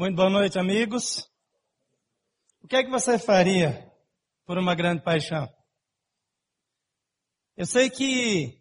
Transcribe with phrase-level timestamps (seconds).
[0.00, 1.30] Muito boa noite, amigos.
[2.62, 3.92] O que é que você faria
[4.46, 5.46] por uma grande paixão?
[7.54, 8.58] Eu sei que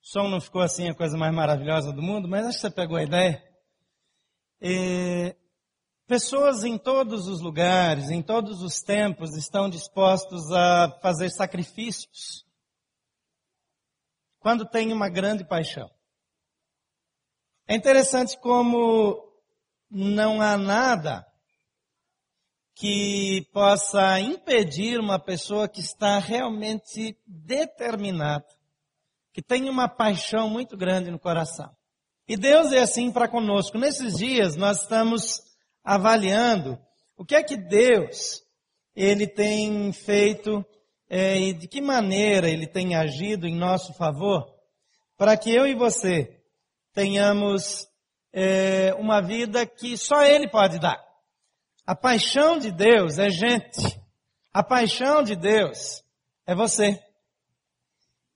[0.00, 2.70] o som não ficou assim a coisa mais maravilhosa do mundo, mas acho que você
[2.70, 3.42] pegou a ideia.
[4.60, 5.34] E
[6.06, 12.46] pessoas em todos os lugares, em todos os tempos, estão dispostos a fazer sacrifícios
[14.38, 15.90] quando tem uma grande paixão.
[17.66, 19.27] É interessante como
[19.90, 21.26] não há nada
[22.74, 28.46] que possa impedir uma pessoa que está realmente determinada,
[29.32, 31.70] que tem uma paixão muito grande no coração.
[32.28, 33.78] E Deus é assim para conosco.
[33.78, 35.40] Nesses dias nós estamos
[35.82, 36.78] avaliando
[37.16, 38.42] o que é que Deus
[38.94, 40.64] ele tem feito
[41.08, 44.46] é, e de que maneira ele tem agido em nosso favor
[45.16, 46.38] para que eu e você
[46.92, 47.88] tenhamos
[48.32, 50.98] é, uma vida que só Ele pode dar.
[51.86, 53.80] A paixão de Deus é gente.
[54.52, 56.02] A paixão de Deus
[56.46, 57.02] é você.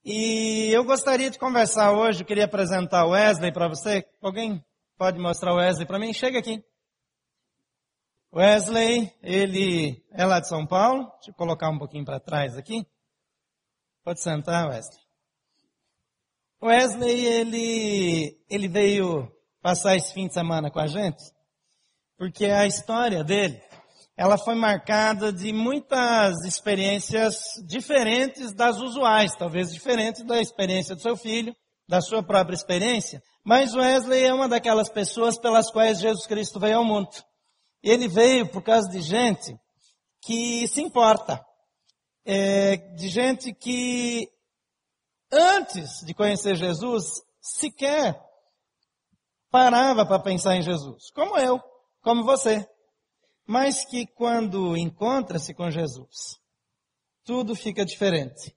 [0.05, 4.05] E eu gostaria de conversar hoje, eu queria apresentar o Wesley para você.
[4.21, 4.65] Alguém
[4.97, 6.13] pode mostrar o Wesley para mim?
[6.13, 6.65] Chega aqui.
[8.35, 11.05] Wesley, ele é lá de São Paulo.
[11.17, 12.87] Deixa eu colocar um pouquinho para trás aqui.
[14.03, 15.01] Pode sentar, Wesley.
[16.63, 19.31] Wesley, ele, ele veio
[19.63, 21.23] passar esse fim de semana com a gente,
[22.19, 23.63] porque a história dele,
[24.17, 31.17] ela foi marcada de muitas experiências diferentes das usuais, talvez diferentes da experiência do seu
[31.17, 31.55] filho,
[31.89, 36.79] da sua própria experiência, mas Wesley é uma daquelas pessoas pelas quais Jesus Cristo veio
[36.79, 37.11] ao mundo.
[37.83, 39.57] Ele veio por causa de gente
[40.21, 41.45] que se importa,
[42.25, 44.29] é, de gente que
[45.31, 47.05] antes de conhecer Jesus
[47.41, 48.17] sequer
[49.53, 51.61] parava para pensar em Jesus, como eu,
[52.01, 52.67] como você.
[53.47, 56.39] Mas que quando encontra-se com Jesus,
[57.23, 58.57] tudo fica diferente.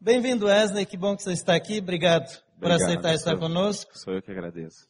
[0.00, 3.98] Bem-vindo, Wesley, que bom que você está aqui, obrigado, obrigado por aceitar estar sou, conosco.
[3.98, 4.86] Sou eu que agradeço.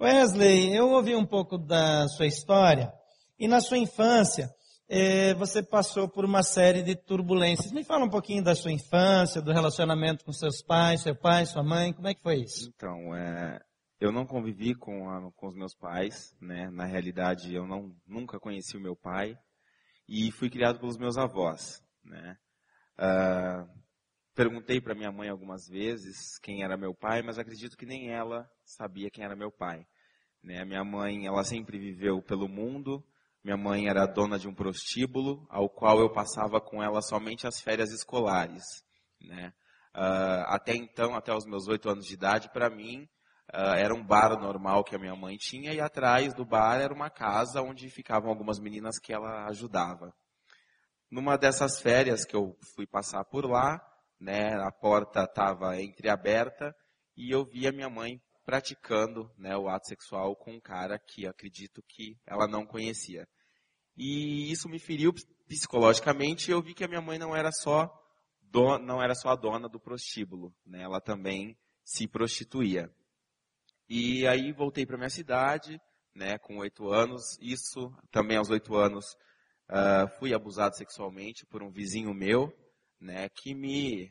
[0.00, 2.92] Wesley, eu ouvi um pouco da sua história,
[3.38, 4.52] e na sua infância,
[4.88, 7.70] eh, você passou por uma série de turbulências.
[7.70, 11.62] Me fala um pouquinho da sua infância, do relacionamento com seus pais, seu pai, sua
[11.62, 12.72] mãe, como é que foi isso?
[12.74, 13.60] Então, é,
[14.00, 16.70] eu não convivi com, a, com os meus pais, né?
[16.70, 19.36] Na realidade, eu não, nunca conheci o meu pai
[20.08, 22.38] e fui criado pelos meus avós, né?
[22.98, 23.68] Uh,
[24.34, 28.48] perguntei para minha mãe algumas vezes quem era meu pai, mas acredito que nem ela
[28.64, 29.84] sabia quem era meu pai.
[30.42, 30.64] Né?
[30.64, 33.04] Minha mãe, ela sempre viveu pelo mundo.
[33.42, 37.60] Minha mãe era dona de um prostíbulo, ao qual eu passava com ela somente as
[37.60, 38.62] férias escolares.
[39.20, 39.52] Né?
[39.94, 43.08] Uh, até então, até os meus oito anos de idade, para mim,
[43.52, 46.92] Uh, era um bar normal que a minha mãe tinha e atrás do bar era
[46.92, 50.12] uma casa onde ficavam algumas meninas que ela ajudava.
[51.10, 53.80] Numa dessas férias que eu fui passar por lá,
[54.20, 56.74] né, a porta estava entreaberta
[57.16, 61.26] e eu vi a minha mãe praticando né, o ato sexual com um cara que
[61.26, 63.26] acredito que ela não conhecia.
[63.96, 65.12] E isso me feriu
[65.46, 67.90] psicologicamente e eu vi que a minha mãe não era só,
[68.42, 72.90] do, não era só a dona do prostíbulo, né, ela também se prostituía.
[73.88, 75.80] E aí voltei para minha cidade,
[76.14, 77.38] né, com oito anos.
[77.40, 79.16] Isso também aos oito anos
[79.70, 82.52] uh, fui abusado sexualmente por um vizinho meu,
[83.00, 84.10] né, que me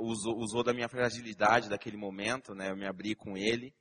[0.00, 3.74] usou, usou da minha fragilidade daquele momento, né, eu me abri com ele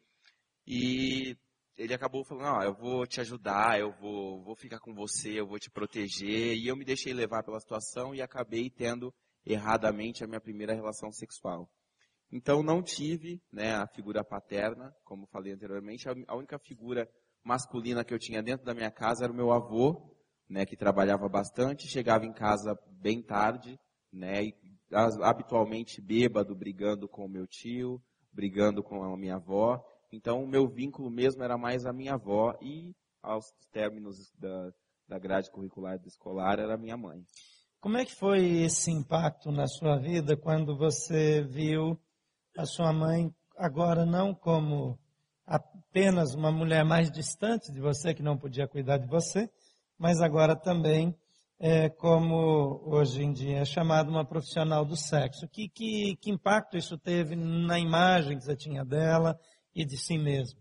[0.66, 1.38] e
[1.78, 5.48] ele acabou falando, oh, eu vou te ajudar, eu vou, vou ficar com você, eu
[5.48, 9.14] vou te proteger e eu me deixei levar pela situação e acabei tendo
[9.46, 11.70] erradamente a minha primeira relação sexual.
[12.36, 16.08] Então não tive né, a figura paterna, como falei anteriormente.
[16.28, 17.08] A única figura
[17.44, 20.12] masculina que eu tinha dentro da minha casa era o meu avô,
[20.50, 23.78] né, que trabalhava bastante, chegava em casa bem tarde,
[24.12, 24.56] né, e,
[25.22, 28.02] habitualmente bêbado, brigando com o meu tio,
[28.32, 29.80] brigando com a minha avó.
[30.12, 34.72] Então o meu vínculo mesmo era mais a minha avó e aos términos da,
[35.08, 37.24] da grade curricular escolar era a minha mãe.
[37.80, 41.96] Como é que foi esse impacto na sua vida quando você viu
[42.58, 45.00] a sua mãe agora não como
[45.46, 49.50] apenas uma mulher mais distante de você, que não podia cuidar de você,
[49.98, 51.16] mas agora também
[51.60, 55.48] é, como hoje em dia é chamada uma profissional do sexo.
[55.48, 59.38] Que, que, que impacto isso teve na imagem que você tinha dela
[59.76, 60.60] e de si mesmo?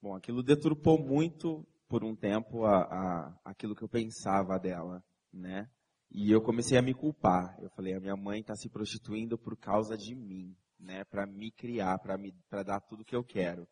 [0.00, 5.02] Bom, aquilo deturpou muito por um tempo a, a, aquilo que eu pensava dela,
[5.32, 5.68] né?
[6.10, 7.56] E eu comecei a me culpar.
[7.60, 11.50] Eu falei, a minha mãe está se prostituindo por causa de mim né, para me
[11.50, 13.68] criar, para me para dar tudo que eu quero.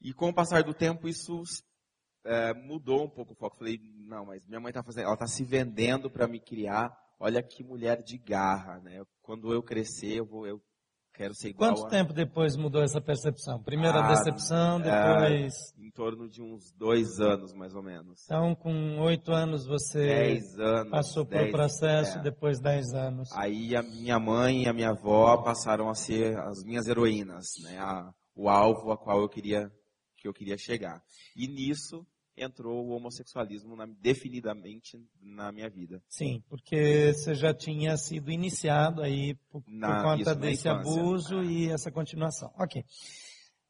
[0.00, 1.42] E com o passar do tempo isso
[2.24, 3.56] é, mudou um pouco o foco.
[3.56, 6.96] Falei, não, mas minha mãe tá fazendo, ela tá se vendendo para me criar.
[7.18, 9.02] Olha que mulher de garra, né?
[9.22, 10.62] Quando eu crescer, eu vou, eu
[11.18, 11.74] quero ser igual.
[11.74, 11.90] Quanto a...
[11.90, 13.62] tempo depois mudou essa percepção?
[13.62, 15.52] Primeira Ah, decepção, é, depois.
[15.78, 18.22] em torno de uns dois anos, mais ou menos.
[18.24, 20.90] Então, com oito anos você Dez anos.
[20.90, 22.22] passou por dez- processo, é.
[22.22, 23.28] depois dez anos.
[23.32, 27.76] Aí a minha mãe e a minha avó passaram a ser as minhas heroínas, né?
[27.78, 29.68] A- o alvo a qual eu queria
[30.16, 31.00] que eu queria chegar.
[31.36, 32.06] E nisso
[32.42, 36.02] entrou o homossexualismo na- definidamente na minha vida.
[36.08, 40.68] Sim, porque você já tinha sido iniciado aí por, por Na- conta isso na desse
[40.68, 41.44] abuso É.
[41.44, 42.50] e essa continuação.
[42.58, 42.82] Ok.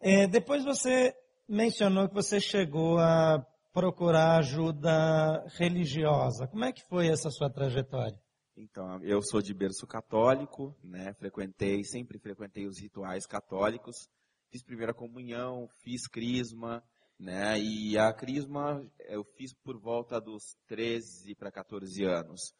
[0.01, 1.13] É, depois você
[1.49, 6.47] mencionou que você chegou a procurar ajuda religiosa.
[6.49, 8.19] Como é que foi essa sua trajetória?
[8.57, 11.15] Então, eu sou de berço católico, né?
[11.15, 14.09] Frequentei, sempre frequentei os rituais católicos.
[14.51, 16.83] Fiz primeira comunhão, fiz crisma,
[17.19, 17.59] né?
[17.59, 22.55] E a crisma eu fiz por volta dos 13 para 14 anos.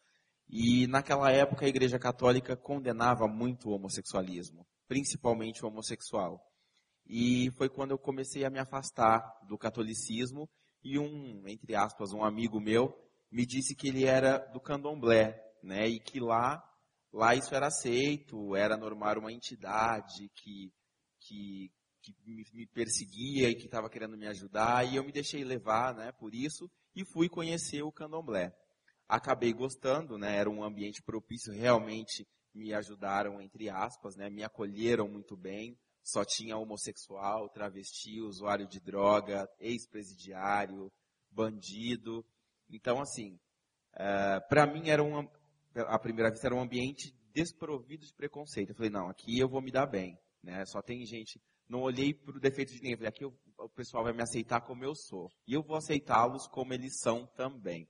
[0.49, 6.43] E naquela época a Igreja Católica condenava muito o homossexualismo, principalmente o homossexual.
[7.05, 10.49] E foi quando eu comecei a me afastar do catolicismo
[10.83, 12.93] e um, entre aspas, um amigo meu
[13.31, 15.87] me disse que ele era do candomblé, né?
[15.87, 16.63] E que lá,
[17.13, 20.71] lá isso era aceito, era normal uma entidade que,
[21.21, 21.71] que,
[22.13, 24.85] que me, me perseguia e que estava querendo me ajudar.
[24.85, 26.11] E eu me deixei levar, né?
[26.13, 28.53] Por isso e fui conhecer o candomblé.
[29.07, 30.37] Acabei gostando, né?
[30.37, 34.29] Era um ambiente propício, realmente me ajudaram entre aspas, né?
[34.29, 35.77] Me acolheram muito bem.
[36.03, 40.91] Só tinha homossexual, travesti, usuário de droga, ex-presidiário,
[41.31, 42.25] bandido.
[42.69, 43.39] Então, assim,
[44.47, 45.27] para mim era um,
[45.75, 48.69] à primeira vista era um ambiente desprovido de preconceito.
[48.69, 50.65] Eu falei, não, aqui eu vou me dar bem, né?
[50.65, 51.39] Só tem gente.
[51.69, 52.95] Não olhei para o defeito de ninguém.
[52.95, 56.73] Falei, aqui o pessoal vai me aceitar como eu sou e eu vou aceitá-los como
[56.73, 57.87] eles são também.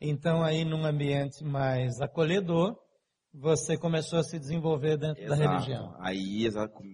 [0.00, 2.76] Então, aí num ambiente mais acolhedor,
[3.32, 5.50] você começou a se desenvolver dentro da Exato.
[5.50, 5.96] religião.
[6.00, 6.48] Aí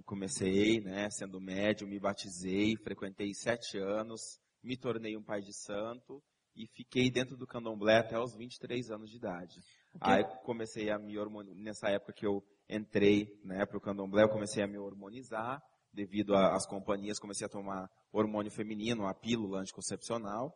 [0.04, 4.20] comecei, né, sendo médium, me batizei, frequentei sete anos,
[4.62, 6.22] me tornei um pai de santo
[6.56, 9.60] e fiquei dentro do candomblé até os 23 anos de idade.
[10.00, 14.28] Aí comecei a me hormonizar, nessa época que eu entrei né, para o candomblé, eu
[14.28, 15.62] comecei a me hormonizar,
[15.94, 20.52] devido às companhias, comecei a tomar hormônio feminino, a pílula anticoncepcional,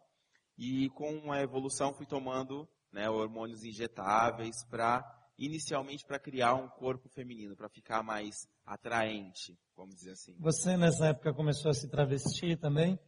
[0.56, 5.04] e com a evolução fui tomando né, hormônios injetáveis para,
[5.38, 10.34] inicialmente para criar um corpo feminino, para ficar mais atraente, vamos dizer assim.
[10.40, 12.98] Você nessa época começou a se travestir também?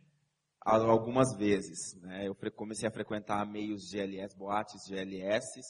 [0.61, 5.61] Al- Algumas vezes, né, eu comecei a frequentar meios GLS, boates GLS,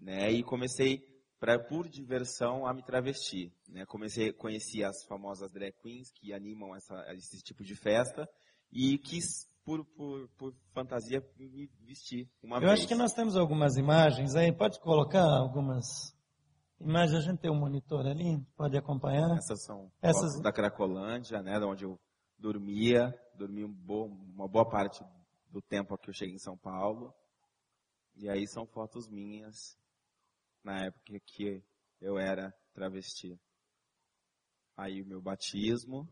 [0.00, 1.00] né, e comecei
[1.42, 6.72] pra, por diversão a me travestir, né, comecei, conheci as famosas drag queens que animam
[6.76, 8.28] essa, esse tipo de festa
[8.70, 12.72] e quis por, por, por fantasia me vestir uma Eu vez.
[12.74, 14.52] acho que nós temos algumas imagens aí.
[14.56, 15.84] Pode colocar algumas
[16.80, 17.18] imagens?
[17.26, 19.36] A gente tem um monitor ali, pode acompanhar.
[19.36, 21.98] Essas são Essas- da Cracolândia, né, da onde eu
[22.38, 23.74] dormia, dormi um
[24.36, 25.04] uma boa parte
[25.50, 27.12] do tempo que eu cheguei em São Paulo.
[28.14, 29.76] E aí são fotos minhas
[30.64, 31.62] na época que
[32.00, 33.38] eu era travesti.
[34.76, 36.08] Aí o meu batismo.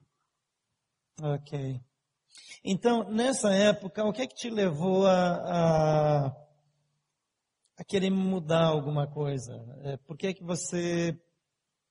[1.22, 1.80] Ok.
[2.64, 6.26] Então, nessa época, o que é que te levou a, a,
[7.78, 9.52] a querer mudar alguma coisa?
[9.84, 11.18] É, por que que você...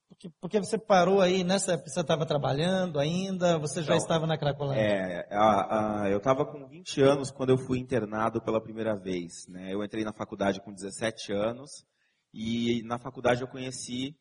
[0.08, 4.26] Porque, porque você parou aí, nessa época você estava trabalhando ainda, você já Então, estava
[4.26, 4.82] na Cracolândia?
[4.82, 9.46] É, a- a- eu estava com 20 anos quando eu fui internado pela primeira vez.
[9.48, 9.72] Né?
[9.72, 11.86] Eu entrei na faculdade com 17 anos
[12.32, 14.16] e na faculdade eu conheci,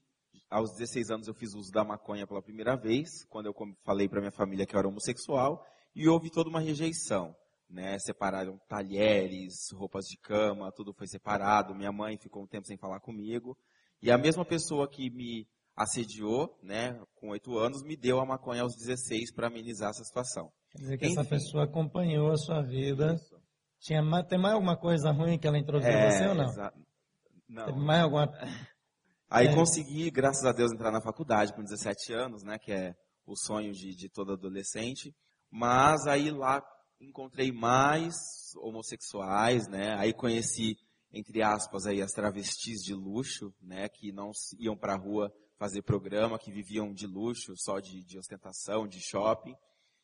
[0.50, 4.20] aos 16 anos eu fiz uso da maconha pela primeira vez, quando eu falei para
[4.20, 5.63] minha família que eu era homossexual
[5.96, 7.36] e houve toda uma rejeição.
[7.70, 8.00] Né?
[8.00, 11.75] Separaram talheres, roupas de cama, tudo foi separado.
[11.75, 13.56] Minha mãe ficou um tempo sem falar comigo.
[14.01, 18.63] E a mesma pessoa que me assediou, né, com 8 anos, me deu a maconha
[18.63, 20.51] aos 16 para amenizar essa situação.
[20.72, 21.30] Quer dizer que essa Enfim.
[21.30, 23.16] pessoa acompanhou a sua vida.
[23.80, 26.46] Tinha, ma- tem mais alguma coisa ruim que ela introduziu em você ou não?
[27.50, 27.65] Não.
[27.65, 28.27] Teve mais alguma...
[29.32, 29.53] Aí É.
[29.53, 32.96] consegui, graças a Deus, entrar na faculdade com 17 anos, né, que é
[33.27, 35.13] o sonho de, de todo adolescente.
[35.51, 36.63] Mas aí lá
[37.00, 38.15] encontrei mais
[38.58, 40.75] homossexuais, né, aí conheci,
[41.12, 46.39] entre aspas, aí as travestis de luxo, né, que não iam pra rua fazer programa,
[46.39, 49.53] que viviam de luxo, só de, de ostentação, de shopping.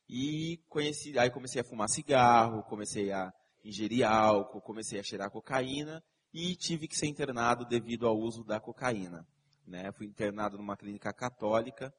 [0.07, 3.31] E conheci, aí comecei a fumar cigarro, comecei a
[3.63, 6.03] ingerir álcool, comecei a cheirar cocaína
[6.37, 9.25] e tive que ser internado devido ao uso da cocaína.
[9.65, 9.89] Né?
[9.93, 11.95] Fui internado numa clínica católica.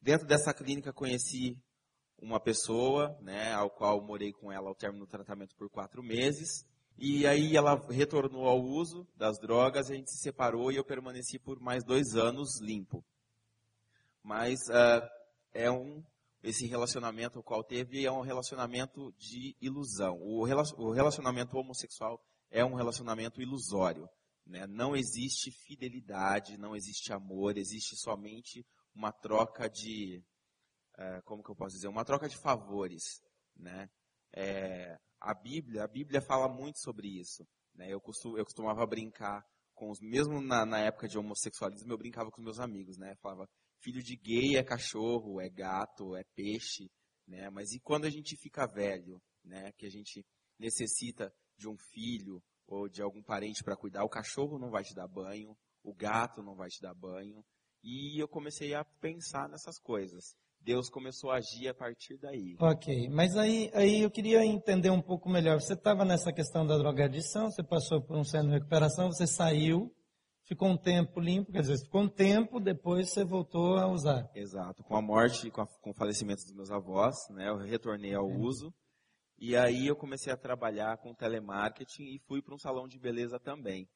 [0.00, 1.54] Dentro dessa clínica conheci
[2.18, 6.64] uma pessoa, né, ao qual morei com ela ao término do tratamento por quatro meses.
[6.96, 11.38] E aí ela retornou ao uso das drogas, a gente se separou e eu permaneci
[11.38, 13.04] por mais dois anos limpo.
[14.22, 15.06] Mas uh,
[15.52, 16.02] é um
[16.42, 20.18] esse relacionamento o qual teve é um relacionamento de ilusão.
[20.22, 22.18] O relacionamento homossexual
[22.50, 24.08] é um relacionamento ilusório.
[24.46, 24.66] Né?
[24.66, 30.22] Não existe fidelidade, não existe amor, existe somente uma troca de,
[30.98, 33.20] uh, como que eu posso dizer, uma troca de favores.
[33.56, 33.88] Né?
[34.34, 37.44] É, a Bíblia, a Bíblia fala muito sobre isso.
[37.74, 37.92] Né?
[37.92, 39.42] Eu, costum, eu costumava brincar
[39.74, 43.14] com os, mesmo na, na, época de homossexualismo, eu brincava com os meus amigos, né?
[43.20, 43.46] falava,
[43.82, 46.88] filho de gay é cachorro, é gato, é peixe,
[47.26, 47.50] né?
[47.50, 49.72] Mas e quando a gente fica velho, né?
[49.76, 50.24] Que a gente
[50.58, 54.94] necessita de um filho ou de algum parente para cuidar, o cachorro não vai te
[54.94, 57.44] dar banho, o gato não vai te dar banho.
[57.82, 60.34] E eu comecei a pensar nessas coisas.
[60.60, 62.56] Deus começou a agir a partir daí.
[62.58, 65.60] Ok, mas aí, aí eu queria entender um pouco melhor.
[65.60, 69.94] Você estava nessa questão da drogadição, você passou por um centro de recuperação, você saiu,
[70.42, 74.28] ficou um tempo limpo, quer dizer, ficou um tempo, depois você voltou a usar.
[74.34, 74.82] Exato.
[74.82, 78.28] Com a morte, com, a, com o falecimento dos meus avós, né, eu retornei ao
[78.28, 78.36] é.
[78.36, 78.74] uso.
[79.38, 83.38] E aí eu comecei a trabalhar com telemarketing e fui para um salão de beleza
[83.38, 83.88] também.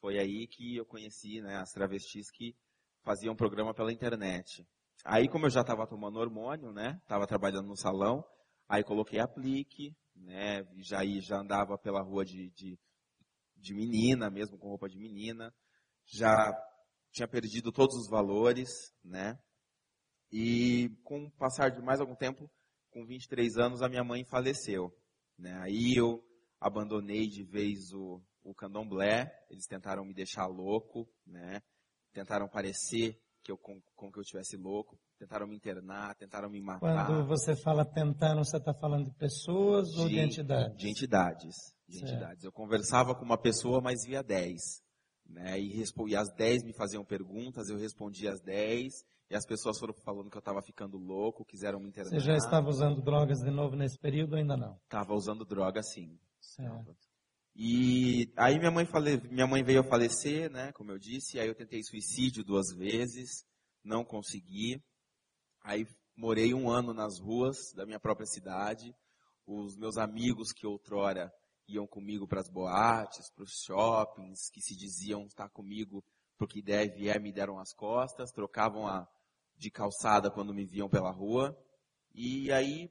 [0.00, 2.54] Foi aí que eu conheci né, as travestis que
[3.02, 4.66] faziam programa pela internet.
[5.04, 6.98] Aí, como eu já estava tomando hormônio, né?
[7.02, 8.24] Estava trabalhando no salão,
[8.68, 10.64] aí coloquei aplique, né?
[10.78, 12.78] Já, já andava pela rua de, de,
[13.56, 15.52] de menina, mesmo com roupa de menina.
[16.06, 16.52] Já
[17.10, 18.70] tinha perdido todos os valores,
[19.04, 19.38] né?
[20.32, 22.50] E com o passar de mais algum tempo,
[22.94, 24.94] com 23 anos, a minha mãe faleceu.
[25.36, 25.52] Né?
[25.60, 26.22] Aí eu
[26.60, 31.60] abandonei de vez o, o candomblé, eles tentaram me deixar louco, né?
[32.12, 36.62] Tentaram parecer que eu, com, com que eu estivesse louco, tentaram me internar, tentaram me
[36.62, 37.06] matar.
[37.06, 40.78] Quando você fala tentando, você está falando de pessoas de, ou de entidades?
[40.78, 41.54] De entidades.
[41.88, 42.44] De entidades.
[42.44, 44.60] Eu conversava com uma pessoa, mas via dez.
[45.26, 45.60] Né?
[45.60, 49.94] E, e as dez me faziam perguntas, eu respondia as dez, e as pessoas foram
[50.04, 52.10] falando que eu estava ficando louco, quiseram me internar.
[52.10, 54.78] Você já estava usando drogas de novo nesse período ou ainda não?
[54.84, 56.18] Estava usando droga, sim.
[56.40, 56.94] Certo.
[57.56, 59.20] E aí minha mãe, fale...
[59.30, 63.44] minha mãe veio a falecer, né, como eu disse, aí eu tentei suicídio duas vezes,
[63.82, 64.82] não consegui.
[65.62, 68.94] Aí morei um ano nas ruas da minha própria cidade.
[69.46, 71.32] Os meus amigos que outrora
[71.68, 76.04] iam comigo para as boates, para os shoppings, que se diziam estar comigo
[76.36, 79.08] porque ideia vier me deram as costas, trocavam a
[79.56, 81.56] de calçada quando me viam pela rua.
[82.12, 82.90] E aí,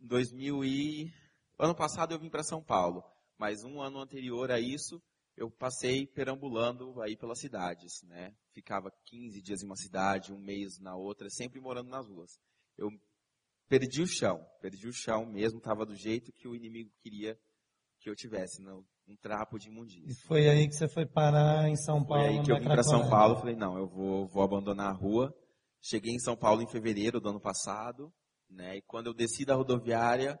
[0.00, 1.12] em 2000 e
[1.58, 3.02] ano passado eu vim para São Paulo
[3.38, 5.02] mas um ano anterior a isso,
[5.36, 8.34] eu passei perambulando aí pelas cidades, né?
[8.52, 12.38] Ficava 15 dias em uma cidade, um mês na outra, sempre morando nas ruas.
[12.76, 12.90] Eu
[13.68, 17.38] perdi o chão, perdi o chão mesmo, estava do jeito que o inimigo queria
[18.00, 20.10] que eu tivesse, não, um trapo de imundícia.
[20.10, 22.24] E foi aí que você foi parar em São Paulo?
[22.24, 24.92] Foi aí que eu vim para São Paulo, falei, não, eu vou, vou abandonar a
[24.92, 25.34] rua.
[25.80, 28.12] Cheguei em São Paulo em fevereiro do ano passado,
[28.50, 28.76] né?
[28.76, 30.38] E quando eu desci da rodoviária,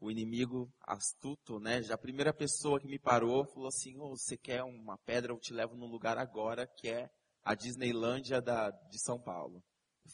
[0.00, 1.82] o inimigo astuto, né?
[1.82, 5.32] Já a primeira pessoa que me parou falou assim: oh, você quer uma pedra?
[5.32, 7.08] Eu te levo num lugar agora que é
[7.44, 9.62] a Disneylândia da, de São Paulo.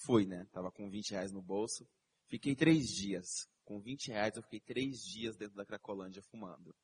[0.04, 0.44] Fui, né?
[0.52, 1.86] Tava com 20 reais no bolso.
[2.28, 3.46] Fiquei três dias.
[3.64, 6.74] Com 20 reais eu fiquei três dias dentro da Cracolândia fumando.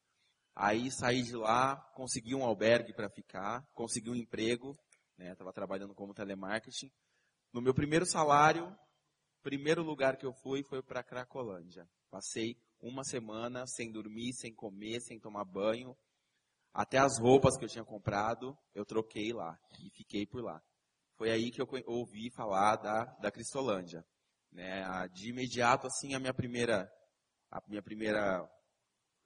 [0.54, 4.76] Aí saí de lá, consegui um albergue para ficar, consegui um emprego,
[5.16, 5.34] né?
[5.34, 6.90] Tava trabalhando como telemarketing.
[7.52, 8.76] No meu primeiro salário,
[9.42, 11.88] primeiro lugar que eu fui foi para Cracolândia.
[12.10, 15.96] Passei uma semana sem dormir, sem comer, sem tomar banho.
[16.72, 20.62] Até as roupas que eu tinha comprado, eu troquei lá e fiquei por lá.
[21.16, 24.04] Foi aí que eu ouvi falar da, da Cristolândia.
[24.50, 24.82] Né?
[25.12, 26.90] De imediato, assim, a minha primeira,
[27.50, 28.48] a minha primeira,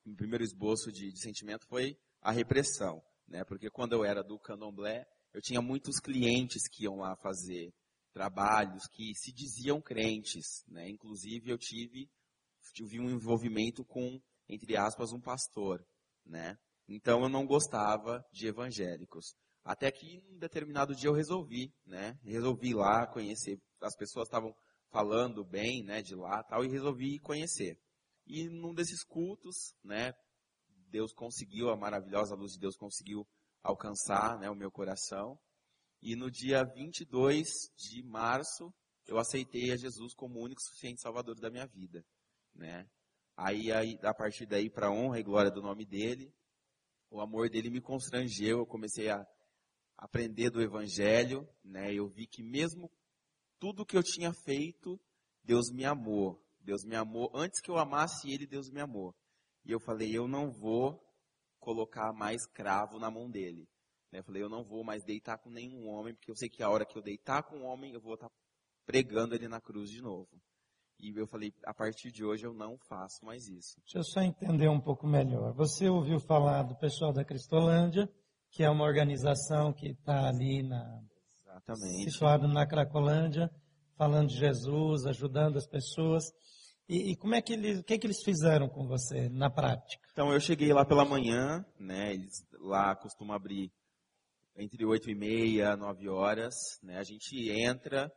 [0.06, 3.02] meu primeiro esboço de, de sentimento foi a repressão.
[3.26, 3.44] Né?
[3.44, 7.72] Porque quando eu era do candomblé, eu tinha muitos clientes que iam lá fazer
[8.12, 10.64] trabalhos que se diziam crentes.
[10.68, 10.88] Né?
[10.88, 12.08] Inclusive, eu tive
[12.72, 15.84] tive um envolvimento com, entre aspas, um pastor,
[16.24, 16.56] né?
[16.88, 19.34] Então eu não gostava de evangélicos.
[19.64, 22.18] Até que um determinado dia eu resolvi, né?
[22.22, 23.58] Resolvi ir lá conhecer.
[23.80, 24.54] As pessoas estavam
[24.90, 27.76] falando bem, né, de lá, tal, e resolvi conhecer.
[28.26, 30.12] E num desses cultos, né,
[30.90, 33.26] Deus conseguiu, a maravilhosa luz de Deus conseguiu
[33.62, 35.38] alcançar, né, o meu coração.
[36.02, 38.72] E no dia 22 de março,
[39.06, 42.04] eu aceitei a Jesus como o único suficiente salvador da minha vida
[42.56, 42.88] né?
[43.36, 46.32] Aí, aí a partir daí, para honra e glória do nome dele,
[47.10, 49.24] o amor dele me constrangeu, eu comecei a
[49.96, 51.92] aprender do evangelho, né?
[51.92, 52.90] Eu vi que mesmo
[53.58, 54.98] tudo que eu tinha feito,
[55.42, 57.30] Deus me amou, Deus me amou.
[57.32, 59.14] Antes que eu amasse ele, Deus me amou.
[59.64, 61.00] E eu falei, eu não vou
[61.60, 63.68] colocar mais cravo na mão dele.
[64.12, 66.70] Eu falei, eu não vou mais deitar com nenhum homem, porque eu sei que a
[66.70, 68.30] hora que eu deitar com um homem, eu vou estar
[68.84, 70.28] pregando ele na cruz de novo.
[70.98, 73.78] E eu falei, a partir de hoje eu não faço mais isso.
[73.82, 75.52] Deixa eu só entender um pouco melhor.
[75.54, 78.08] Você ouviu falar do pessoal da Cristolândia,
[78.50, 81.02] que é uma organização que está ali na,
[81.42, 82.10] Exatamente.
[82.10, 83.50] situado na Cracolândia,
[83.96, 86.24] falando de Jesus, ajudando as pessoas.
[86.88, 89.50] E, e como é que eles, o que, é que eles fizeram com você na
[89.50, 90.06] prática?
[90.12, 92.14] Então eu cheguei lá pela manhã, né?
[92.14, 93.72] Eles lá costumam abrir
[94.56, 96.98] entre 8 e meia, 9 horas, né?
[96.98, 98.10] A gente entra,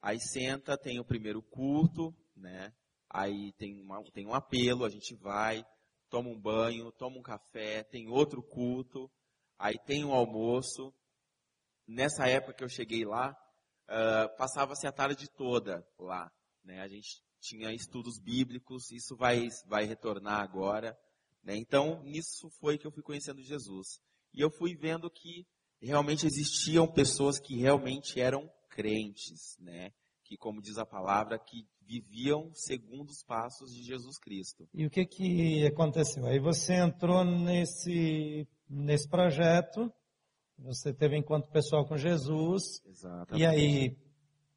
[0.00, 2.72] aí senta, tem o primeiro culto, né?
[3.10, 5.64] Aí tem, uma, tem um apelo, a gente vai,
[6.08, 9.10] toma um banho, toma um café, tem outro culto,
[9.58, 10.94] aí tem um almoço.
[11.88, 13.36] Nessa época que eu cheguei lá,
[13.88, 16.30] uh, passava-se a tarde toda lá,
[16.64, 16.80] né?
[16.80, 20.96] A gente tinha estudos bíblicos, isso vai, vai retornar agora,
[21.42, 21.56] né?
[21.56, 24.00] Então, nisso foi que eu fui conhecendo Jesus.
[24.34, 25.46] E eu fui vendo que
[25.80, 29.90] realmente existiam pessoas que realmente eram crentes, né?
[30.24, 34.68] Que, como diz a palavra, que viviam segundo os passos de Jesus Cristo.
[34.74, 36.26] E o que que aconteceu?
[36.26, 39.92] Aí você entrou nesse, nesse projeto,
[40.58, 43.42] você teve encontro pessoal com Jesus, Exatamente.
[43.42, 43.96] e aí,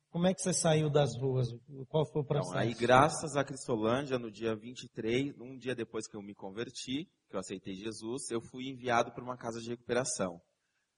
[0.09, 1.47] como é que você saiu das ruas?
[1.87, 2.49] Qual foi o processo?
[2.49, 7.05] Então, aí, graças a Cristolândia, no dia 23, um dia depois que eu me converti,
[7.29, 10.41] que eu aceitei Jesus, eu fui enviado para uma casa de recuperação.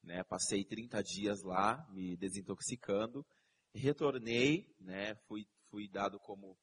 [0.01, 0.23] Né?
[0.23, 3.25] Passei 30 dias lá, me desintoxicando,
[3.75, 5.13] retornei, né?
[5.27, 6.57] fui, fui dado como,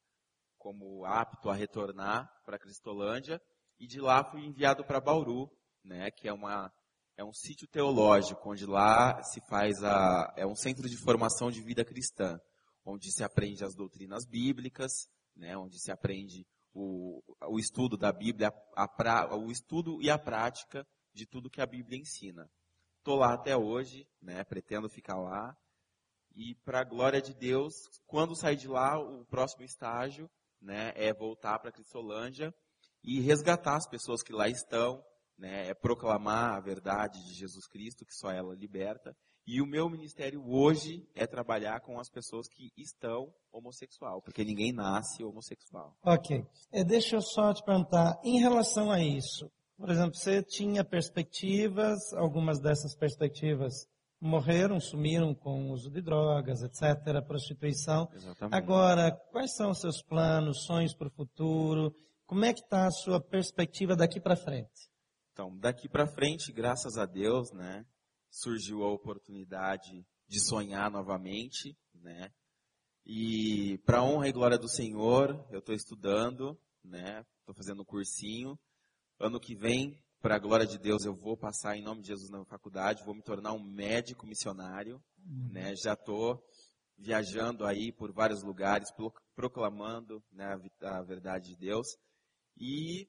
[0.57, 3.39] como apto a retornar para Cristolândia,
[3.79, 5.51] e de lá fui enviado para Bauru,
[5.85, 6.11] né?
[6.11, 6.73] que é, uma,
[7.19, 10.33] é um sítio teológico, onde lá se faz a.
[10.37, 12.41] é um centro de formação de vida cristã,
[12.85, 15.57] onde se aprende as doutrinas bíblicas, né?
[15.57, 20.87] onde se aprende o, o estudo da Bíblia, a, a, o estudo e a prática
[21.13, 22.49] de tudo que a Bíblia ensina.
[22.99, 24.45] Estou lá até hoje, né?
[24.45, 25.57] Pretendo ficar lá.
[26.37, 27.75] E para a glória de Deus,
[28.07, 32.55] quando sair de lá, o próximo estágio, né, é voltar para Cristolândia
[33.03, 35.03] e resgatar as pessoas que lá estão,
[35.39, 39.17] né, é proclamar a verdade de Jesus Cristo, que só ela liberta.
[39.47, 44.73] E o meu ministério hoje é trabalhar com as pessoas que estão homossexual, porque ninguém
[44.73, 45.97] nasce homossexual.
[46.03, 46.45] Ok.
[46.71, 52.13] É, deixa eu só te perguntar, em relação a isso, por exemplo, você tinha perspectivas,
[52.15, 53.87] algumas dessas perspectivas
[54.21, 58.09] morreram, sumiram com o uso de drogas, etc., prostituição.
[58.13, 58.55] Exatamente.
[58.55, 61.95] Agora, quais são os seus planos, sonhos para o futuro?
[62.27, 64.91] Como é que está a sua perspectiva daqui para frente?
[65.39, 67.87] Então, daqui para frente, graças a Deus, né,
[68.29, 72.33] surgiu a oportunidade de sonhar novamente, né?
[73.07, 77.25] E para honra e glória do Senhor, eu estou estudando, né?
[77.39, 78.59] Estou fazendo um cursinho
[79.21, 82.31] Ano que vem, para a glória de Deus, eu vou passar em nome de Jesus
[82.31, 85.53] na faculdade, vou me tornar um médico missionário, uhum.
[85.53, 85.73] né?
[85.77, 86.43] Já estou
[86.97, 88.89] viajando aí por vários lugares,
[89.37, 91.87] proclamando né, a verdade de Deus.
[92.57, 93.09] E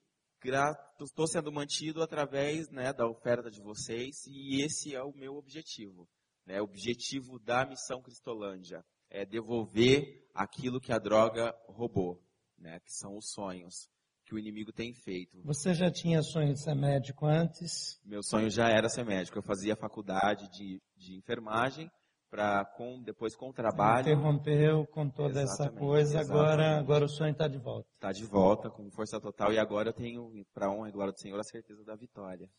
[1.02, 6.08] estou sendo mantido através né, da oferta de vocês, e esse é o meu objetivo.
[6.46, 12.22] Né, o objetivo da missão Cristolândia é devolver aquilo que a droga roubou,
[12.58, 13.90] né, que são os sonhos
[14.26, 15.42] que o inimigo tem feito.
[15.44, 18.00] Você já tinha sonho de ser médico antes?
[18.06, 19.40] Meu sonho já era ser médico.
[19.40, 21.90] Eu fazia faculdade de, de enfermagem
[22.30, 24.04] para com depois com o trabalho.
[24.04, 26.20] Você interrompeu com toda exatamente, essa coisa.
[26.20, 27.88] Agora, agora o sonho está de volta.
[27.96, 31.20] Está de volta com força total e agora eu tenho para honra e glória do
[31.20, 32.50] Senhor a certeza da vitória.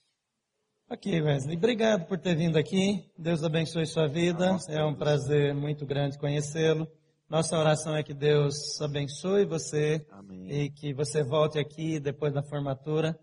[0.91, 1.57] Ok, Wesley.
[1.57, 3.05] Obrigado por ter vindo aqui.
[3.17, 4.59] Deus abençoe sua vida.
[4.69, 6.89] é um prazer muito grande conhecê-lo.
[7.29, 10.51] Nossa oração é que Deus abençoe você Amém.
[10.51, 13.17] e que você volte aqui depois da formatura.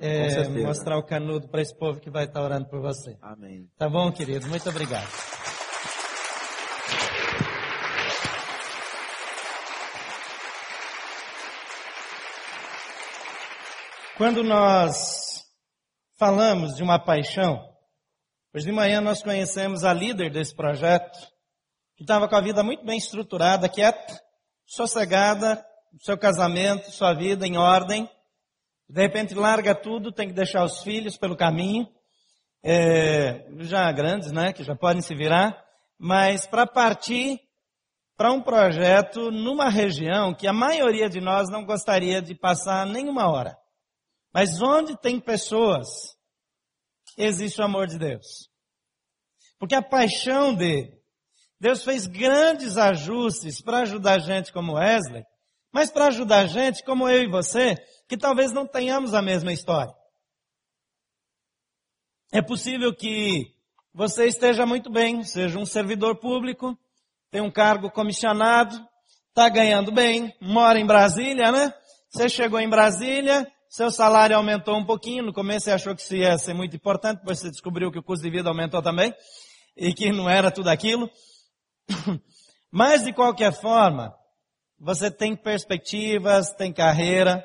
[0.00, 3.16] É, mostrar o canudo para esse povo que vai estar orando por você.
[3.20, 3.68] Amém.
[3.76, 4.48] Tá bom, querido?
[4.48, 5.31] Muito obrigado.
[14.18, 15.42] Quando nós
[16.18, 17.58] falamos de uma paixão,
[18.54, 21.18] hoje de manhã nós conhecemos a líder desse projeto,
[21.96, 24.20] que estava com a vida muito bem estruturada, quieta,
[24.66, 25.64] sossegada,
[26.02, 28.06] seu casamento, sua vida em ordem.
[28.86, 31.88] De repente larga tudo, tem que deixar os filhos pelo caminho,
[32.62, 35.58] é, já grandes, né, que já podem se virar,
[35.98, 37.40] mas para partir
[38.14, 43.26] para um projeto numa região que a maioria de nós não gostaria de passar nenhuma
[43.32, 43.61] hora.
[44.32, 45.88] Mas onde tem pessoas,
[47.16, 48.48] existe o amor de Deus.
[49.58, 51.02] Porque a paixão dele
[51.62, 55.22] Deus fez grandes ajustes para ajudar gente como Wesley,
[55.72, 57.76] mas para ajudar gente como eu e você,
[58.08, 59.94] que talvez não tenhamos a mesma história.
[62.32, 63.54] É possível que
[63.94, 66.76] você esteja muito bem, seja um servidor público,
[67.30, 68.74] tem um cargo comissionado,
[69.28, 71.72] está ganhando bem, mora em Brasília, né?
[72.10, 76.14] Você chegou em Brasília, seu salário aumentou um pouquinho, no começo você achou que isso
[76.14, 79.14] ia ser muito importante, depois você descobriu que o custo de vida aumentou também,
[79.74, 81.10] e que não era tudo aquilo.
[82.70, 84.14] Mas de qualquer forma,
[84.78, 87.42] você tem perspectivas, tem carreira.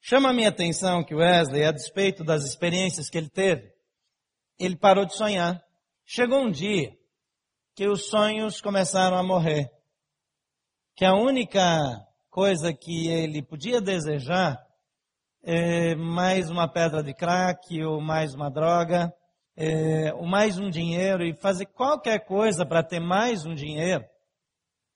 [0.00, 3.70] Chama a minha atenção que Wesley, a despeito das experiências que ele teve,
[4.58, 5.62] ele parou de sonhar.
[6.06, 6.90] Chegou um dia
[7.74, 9.70] que os sonhos começaram a morrer.
[10.94, 14.65] Que a única coisa que ele podia desejar
[15.48, 19.14] é mais uma pedra de crack ou mais uma droga,
[19.56, 24.04] é, ou mais um dinheiro e fazer qualquer coisa para ter mais um dinheiro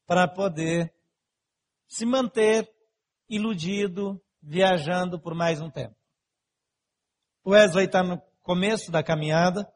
[0.09, 0.93] para poder
[1.87, 2.69] se manter
[3.29, 5.95] iludido, viajando por mais um tempo.
[7.47, 9.73] Wesley está no começo da caminhada.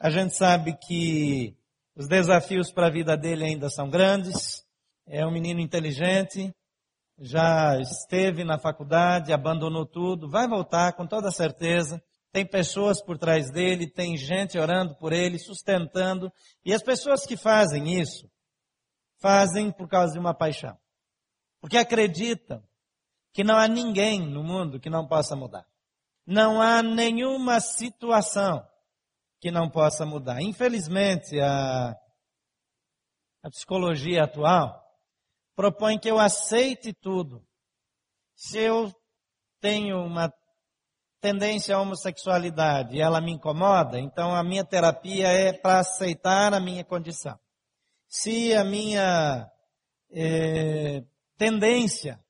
[0.00, 1.54] A gente sabe que
[1.94, 4.64] os desafios para a vida dele ainda são grandes.
[5.06, 6.55] É um menino inteligente,
[7.18, 12.02] já esteve na faculdade, abandonou tudo, vai voltar com toda certeza.
[12.32, 16.30] Tem pessoas por trás dele, tem gente orando por ele, sustentando.
[16.64, 18.30] E as pessoas que fazem isso,
[19.20, 20.76] fazem por causa de uma paixão.
[21.60, 22.62] Porque acreditam
[23.32, 25.66] que não há ninguém no mundo que não possa mudar.
[26.26, 28.62] Não há nenhuma situação
[29.40, 30.42] que não possa mudar.
[30.42, 31.96] Infelizmente, a,
[33.42, 34.85] a psicologia atual
[35.56, 37.42] propõe que eu aceite tudo.
[38.36, 38.92] Se eu
[39.60, 40.30] tenho uma
[41.20, 46.60] tendência à homossexualidade e ela me incomoda, então a minha terapia é para aceitar a
[46.60, 47.36] minha condição.
[48.06, 49.50] Se a minha
[50.12, 51.02] é,
[51.36, 52.20] tendência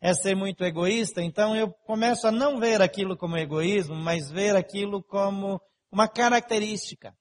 [0.00, 4.54] é ser muito egoísta, então eu começo a não ver aquilo como egoísmo, mas ver
[4.54, 5.58] aquilo como
[5.90, 7.14] uma característica.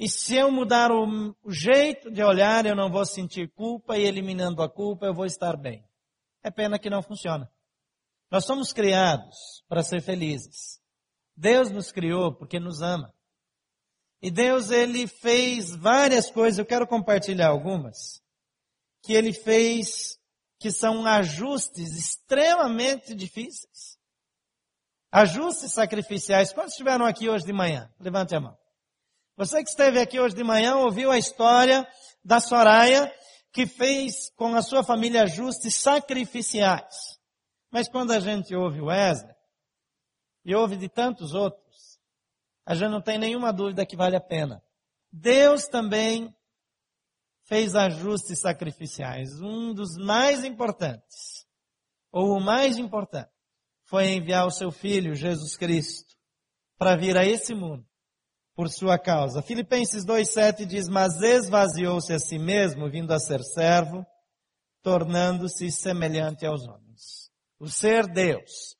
[0.00, 4.62] E se eu mudar o, jeito de olhar, eu não vou sentir culpa e eliminando
[4.62, 5.84] a culpa eu vou estar bem.
[6.42, 7.52] É pena que não funciona.
[8.30, 9.36] Nós somos criados
[9.68, 10.80] para ser felizes.
[11.36, 13.14] Deus nos criou porque nos ama.
[14.22, 18.22] E Deus, Ele fez várias coisas, eu quero compartilhar algumas,
[19.02, 20.18] que Ele fez
[20.58, 23.98] que são ajustes extremamente difíceis.
[25.12, 26.54] Ajustes sacrificiais.
[26.54, 27.92] Quantos estiveram aqui hoje de manhã?
[28.00, 28.59] Levante a mão.
[29.40, 31.88] Você que esteve aqui hoje de manhã ouviu a história
[32.22, 33.10] da Soraya
[33.50, 37.18] que fez com a sua família ajustes sacrificiais.
[37.70, 39.34] Mas quando a gente ouve o Wesley
[40.44, 41.98] e ouve de tantos outros,
[42.66, 44.62] a gente não tem nenhuma dúvida que vale a pena.
[45.10, 46.36] Deus também
[47.44, 49.40] fez ajustes sacrificiais.
[49.40, 51.46] Um dos mais importantes,
[52.12, 53.32] ou o mais importante,
[53.86, 56.14] foi enviar o seu filho, Jesus Cristo,
[56.76, 57.89] para vir a esse mundo
[58.60, 59.40] por sua causa.
[59.40, 64.04] Filipenses 2,7 diz, mas esvaziou-se a si mesmo, vindo a ser servo,
[64.82, 67.32] tornando-se semelhante aos homens.
[67.58, 68.76] O ser Deus,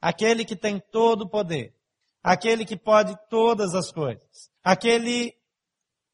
[0.00, 1.74] aquele que tem todo o poder,
[2.22, 5.34] aquele que pode todas as coisas, aquele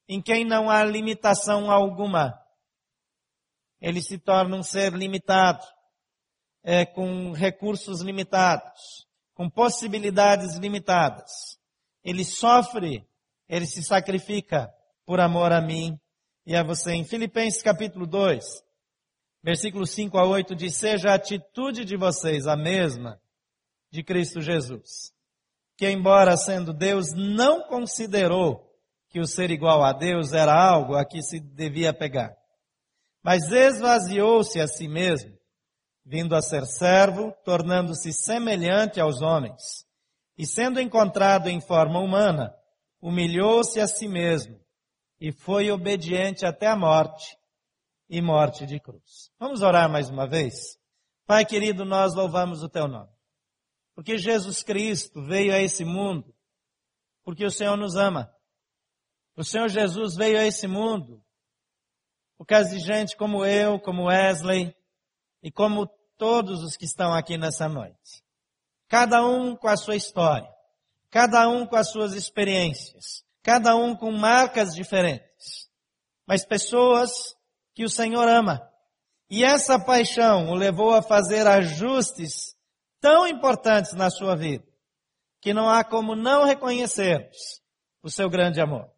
[0.09, 2.32] em quem não há limitação alguma.
[3.78, 5.62] Ele se torna um ser limitado,
[6.62, 11.56] é, com recursos limitados, com possibilidades limitadas.
[12.07, 13.05] Ele sofre,
[13.49, 14.73] ele se sacrifica
[15.05, 15.99] por amor a mim
[16.47, 16.92] e a você.
[16.92, 18.45] Em Filipenses capítulo 2,
[19.42, 23.21] versículo 5 a 8 diz, seja a atitude de vocês a mesma
[23.90, 25.12] de Cristo Jesus,
[25.77, 28.73] que embora sendo Deus, não considerou
[29.09, 32.37] que o ser igual a Deus era algo a que se devia pegar,
[33.21, 35.37] mas esvaziou-se a si mesmo,
[36.05, 39.86] vindo a ser servo, tornando-se semelhante aos homens,
[40.37, 42.55] e sendo encontrado em forma humana,
[43.01, 44.61] humilhou-se a si mesmo
[45.20, 47.37] e foi obediente até a morte
[48.09, 49.31] e morte de cruz.
[49.38, 50.79] Vamos orar mais uma vez?
[51.27, 53.11] Pai querido, nós louvamos o teu nome.
[53.94, 56.37] Porque Jesus Cristo veio a esse mundo
[57.27, 58.33] porque o Senhor nos ama.
[59.37, 61.20] O Senhor Jesus veio a esse mundo
[62.38, 64.72] por causa de gente como eu, como Wesley,
[65.42, 68.22] e como todos os que estão aqui nessa noite.
[68.88, 70.49] Cada um com a sua história,
[71.11, 75.68] cada um com as suas experiências, cada um com marcas diferentes,
[76.27, 77.11] mas pessoas
[77.75, 78.61] que o Senhor ama.
[79.29, 82.57] E essa paixão o levou a fazer ajustes
[83.01, 84.64] tão importantes na sua vida,
[85.40, 87.61] que não há como não reconhecermos
[88.03, 88.88] o seu grande amor.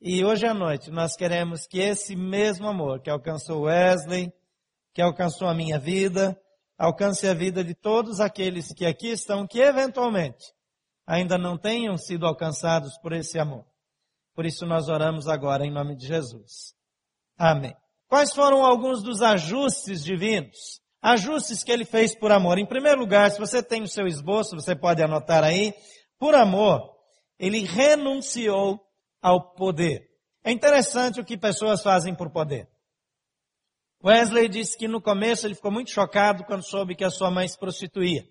[0.00, 4.30] E hoje à noite nós queremos que esse mesmo amor que alcançou Wesley,
[4.92, 6.38] que alcançou a minha vida,
[6.78, 10.44] alcance a vida de todos aqueles que aqui estão, que eventualmente
[11.06, 13.64] ainda não tenham sido alcançados por esse amor.
[14.34, 16.74] Por isso nós oramos agora em nome de Jesus.
[17.38, 17.74] Amém.
[18.08, 20.80] Quais foram alguns dos ajustes divinos?
[21.00, 22.58] Ajustes que ele fez por amor.
[22.58, 25.74] Em primeiro lugar, se você tem o seu esboço, você pode anotar aí,
[26.18, 26.82] por amor,
[27.38, 28.80] ele renunciou
[29.22, 30.06] ao poder.
[30.44, 32.68] É interessante o que pessoas fazem por poder.
[34.06, 37.48] Wesley disse que no começo ele ficou muito chocado quando soube que a sua mãe
[37.48, 38.22] se prostituía.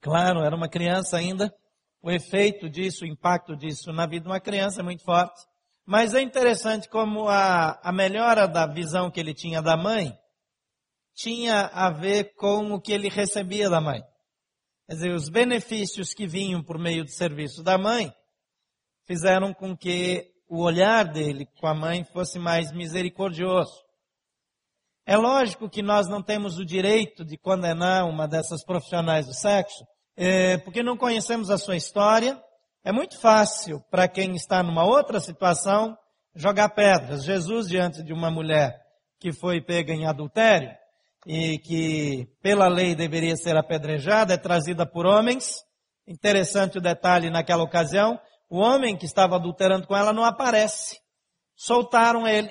[0.00, 1.52] Claro, era uma criança ainda,
[2.00, 5.42] o efeito disso, o impacto disso na vida de uma criança é muito forte.
[5.84, 10.16] Mas é interessante como a, a melhora da visão que ele tinha da mãe
[11.16, 14.00] tinha a ver com o que ele recebia da mãe.
[14.86, 18.12] Quer dizer, os benefícios que vinham por meio do serviço da mãe
[19.04, 23.85] fizeram com que o olhar dele com a mãe fosse mais misericordioso.
[25.08, 29.86] É lógico que nós não temos o direito de condenar uma dessas profissionais do sexo,
[30.16, 32.36] é, porque não conhecemos a sua história.
[32.84, 35.96] É muito fácil para quem está numa outra situação
[36.34, 37.24] jogar pedras.
[37.24, 38.76] Jesus, diante de uma mulher
[39.20, 40.70] que foi pega em adultério
[41.24, 45.62] e que pela lei deveria ser apedrejada, é trazida por homens.
[46.04, 50.98] Interessante o detalhe naquela ocasião, o homem que estava adulterando com ela não aparece.
[51.54, 52.50] Soltaram ele.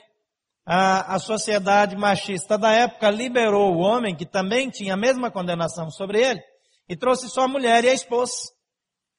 [0.65, 5.91] A, a sociedade machista da época liberou o homem, que também tinha a mesma condenação
[5.91, 6.43] sobre ele,
[6.89, 8.51] e trouxe sua mulher e a esposa.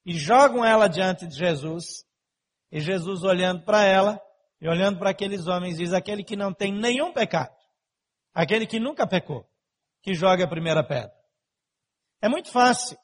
[0.05, 2.05] E jogam ela diante de Jesus.
[2.71, 4.21] E Jesus olhando para ela
[4.59, 7.55] e olhando para aqueles homens diz: aquele que não tem nenhum pecado,
[8.33, 9.47] aquele que nunca pecou,
[10.01, 11.13] que joga a primeira pedra.
[12.21, 12.97] É muito fácil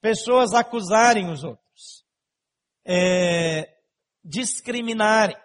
[0.00, 2.04] pessoas acusarem os outros,
[2.86, 3.68] é,
[4.24, 5.36] discriminarem,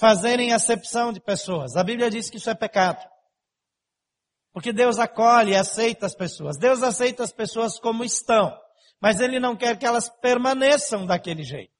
[0.00, 1.76] fazerem acepção de pessoas.
[1.76, 3.06] A Bíblia diz que isso é pecado.
[4.50, 6.56] Porque Deus acolhe e aceita as pessoas.
[6.58, 8.50] Deus aceita as pessoas como estão.
[9.00, 11.72] Mas Ele não quer que elas permaneçam daquele jeito.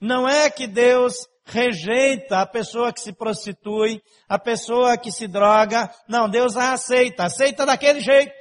[0.00, 1.14] Não é que Deus
[1.44, 5.88] rejeita a pessoa que se prostitui, a pessoa que se droga.
[6.08, 7.24] Não, Deus a aceita.
[7.24, 8.34] Aceita daquele jeito.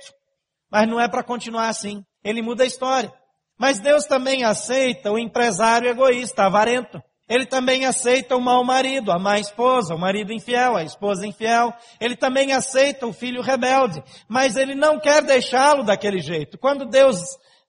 [0.70, 2.04] Mas não é para continuar assim.
[2.24, 3.14] Ele muda a história.
[3.56, 7.02] Mas Deus também aceita o empresário egoísta, avarento.
[7.30, 11.74] Ele também aceita o mau marido, a má esposa, o marido infiel, a esposa infiel.
[12.00, 14.02] Ele também aceita o filho rebelde.
[14.30, 16.58] Mas ele não quer deixá-lo daquele jeito.
[16.58, 17.20] Quando Deus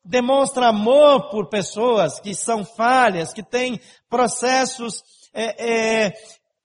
[0.05, 5.03] demonstra amor por pessoas que são falhas, que têm processos
[5.35, 6.13] é, é,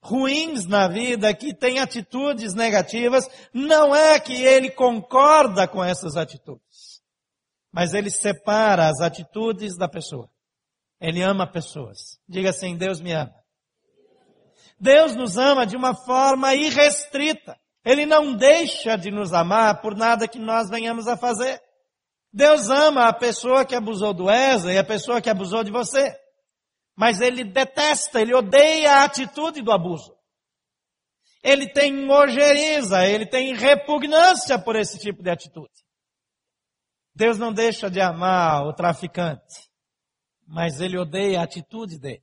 [0.00, 7.02] ruins na vida, que têm atitudes negativas, não é que ele concorda com essas atitudes.
[7.72, 10.30] Mas ele separa as atitudes da pessoa.
[11.04, 12.18] Ele ama pessoas.
[12.26, 13.34] Diga assim, Deus me ama.
[14.80, 17.54] Deus nos ama de uma forma irrestrita.
[17.84, 21.60] Ele não deixa de nos amar por nada que nós venhamos a fazer.
[22.32, 26.16] Deus ama a pessoa que abusou do Wesley e a pessoa que abusou de você.
[26.96, 30.16] Mas ele detesta, ele odeia a atitude do abuso.
[31.42, 35.84] Ele tem ojeriza, ele tem repugnância por esse tipo de atitude.
[37.14, 39.73] Deus não deixa de amar o traficante
[40.46, 42.22] mas ele odeia a atitude dele.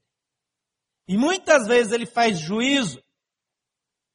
[1.08, 3.04] E muitas vezes ele faz juízo,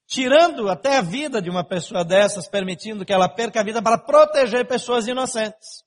[0.07, 3.99] tirando até a vida de uma pessoa dessas, permitindo que ela perca a vida para
[3.99, 5.85] proteger pessoas inocentes.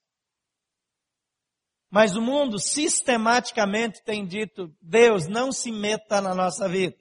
[1.89, 6.95] Mas o mundo sistematicamente tem dito, Deus não se meta na nossa vida.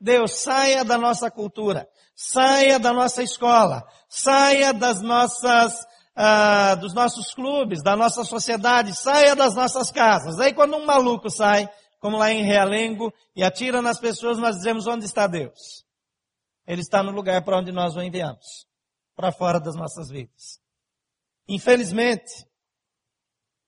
[0.00, 5.74] Deus saia da nossa cultura, saia da nossa escola, saia das nossas
[6.20, 10.40] ah, dos nossos clubes, da nossa sociedade, saia das nossas casas.
[10.40, 14.88] Aí quando um maluco sai, como lá em Realengo, e atira nas pessoas, nós dizemos
[14.88, 15.86] onde está Deus?
[16.66, 18.66] Ele está no lugar para onde nós o enviamos,
[19.14, 20.60] para fora das nossas vidas.
[21.48, 22.44] Infelizmente,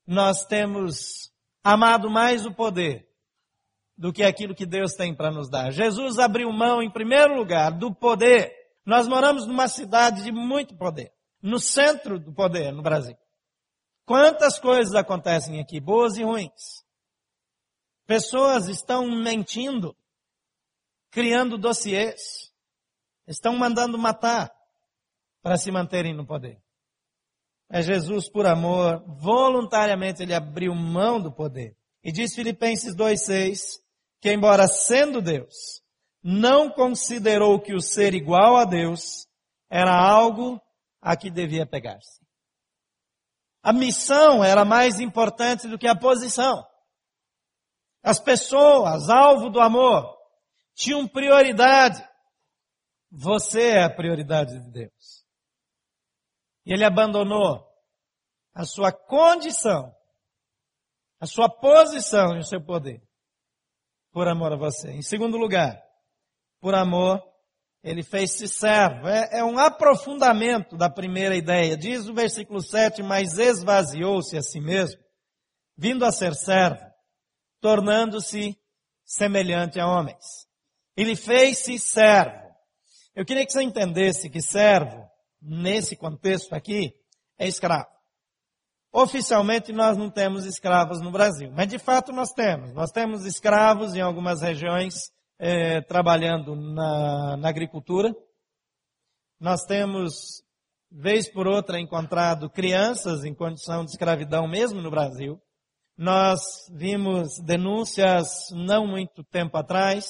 [0.05, 1.31] nós temos
[1.63, 3.09] amado mais o poder
[3.97, 5.71] do que aquilo que Deus tem para nos dar.
[5.71, 8.53] Jesus abriu mão, em primeiro lugar, do poder.
[8.85, 13.17] Nós moramos numa cidade de muito poder no centro do poder no Brasil.
[14.05, 16.85] Quantas coisas acontecem aqui, boas e ruins.
[18.07, 19.97] Pessoas estão mentindo,
[21.11, 22.53] criando dossiês,
[23.27, 24.53] estão mandando matar
[25.43, 26.61] para se manterem no poder.
[27.69, 31.77] É Jesus, por amor, voluntariamente ele abriu mão do poder.
[32.03, 33.81] E diz Filipenses 2,6
[34.21, 35.81] que, embora sendo Deus,
[36.23, 39.29] não considerou que o ser igual a Deus
[39.71, 40.61] era algo
[41.01, 42.21] a que devia pegar-se.
[43.63, 46.67] A missão era mais importante do que a posição.
[48.03, 50.17] As pessoas, alvo do amor,
[50.75, 52.03] tinham prioridade.
[53.11, 55.27] Você é a prioridade de Deus.
[56.65, 57.67] E ele abandonou
[58.55, 59.95] a sua condição,
[61.19, 63.03] a sua posição e o seu poder
[64.13, 64.91] por amor a você.
[64.91, 65.81] Em segundo lugar,
[66.61, 67.23] por amor,
[67.83, 69.09] ele fez-se servo.
[69.09, 71.77] É, é, um aprofundamento da primeira ideia.
[71.77, 75.01] Diz o versículo 7, mas esvaziou-se a si mesmo,
[75.77, 76.85] vindo a ser servo,
[77.61, 78.57] tornando-se
[79.05, 80.47] semelhante a homens.
[80.97, 82.39] Ele fez-se servo.
[83.15, 85.09] Eu queria que você entendesse que servo,
[85.41, 86.95] nesse contexto aqui,
[87.39, 87.89] é escravo.
[88.93, 92.73] Oficialmente nós não temos escravos no Brasil, mas de fato nós temos.
[92.75, 98.15] Nós temos escravos em algumas regiões é, trabalhando na, na agricultura.
[99.41, 100.43] Nós temos,
[100.93, 105.41] vez por outra, encontrado crianças em condição de escravidão mesmo no Brasil.
[105.97, 110.05] Nós vimos denúncias não muito tempo atrás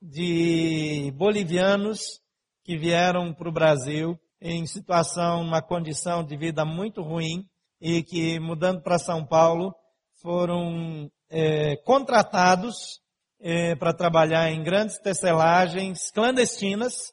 [0.00, 2.18] de bolivianos
[2.64, 7.44] que vieram para o Brasil em situação, uma condição de vida muito ruim
[7.78, 9.74] e que, mudando para São Paulo,
[10.22, 13.00] foram é, contratados
[13.40, 17.12] é, para trabalhar em grandes tecelagens clandestinas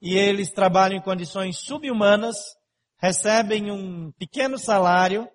[0.00, 2.36] e eles trabalham em condições subhumanas,
[2.98, 5.28] recebem um pequeno salário,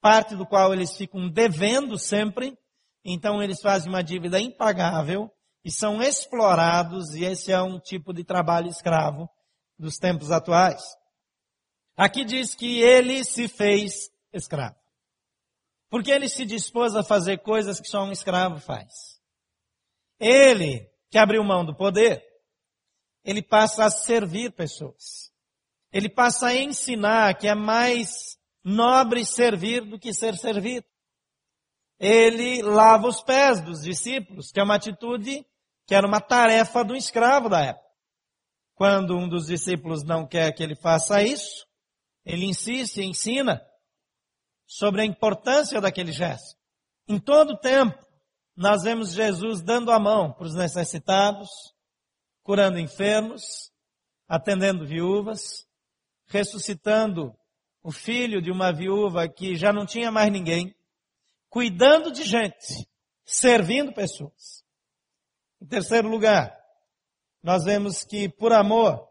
[0.00, 2.56] parte do qual eles ficam devendo sempre,
[3.04, 5.30] então eles fazem uma dívida impagável
[5.64, 9.28] e são explorados e esse é um tipo de trabalho escravo
[9.78, 10.82] dos tempos atuais.
[11.96, 14.76] Aqui diz que ele se fez escravo.
[15.90, 19.17] Porque ele se dispôs a fazer coisas que só um escravo faz.
[20.18, 22.24] Ele, que abriu mão do poder,
[23.24, 25.32] ele passa a servir pessoas.
[25.92, 30.86] Ele passa a ensinar que é mais nobre servir do que ser servido.
[31.98, 35.44] Ele lava os pés dos discípulos, que é uma atitude
[35.86, 37.88] que era uma tarefa do escravo da época.
[38.74, 41.66] Quando um dos discípulos não quer que ele faça isso,
[42.24, 43.60] ele insiste, ensina
[44.66, 46.56] sobre a importância daquele gesto.
[47.08, 47.98] Em todo tempo,
[48.58, 51.48] nós vemos Jesus dando a mão para os necessitados,
[52.42, 53.70] curando enfermos,
[54.26, 55.64] atendendo viúvas,
[56.26, 57.32] ressuscitando
[57.84, 60.74] o filho de uma viúva que já não tinha mais ninguém,
[61.48, 62.84] cuidando de gente,
[63.24, 64.64] servindo pessoas.
[65.62, 66.52] Em terceiro lugar,
[67.40, 69.08] nós vemos que por amor,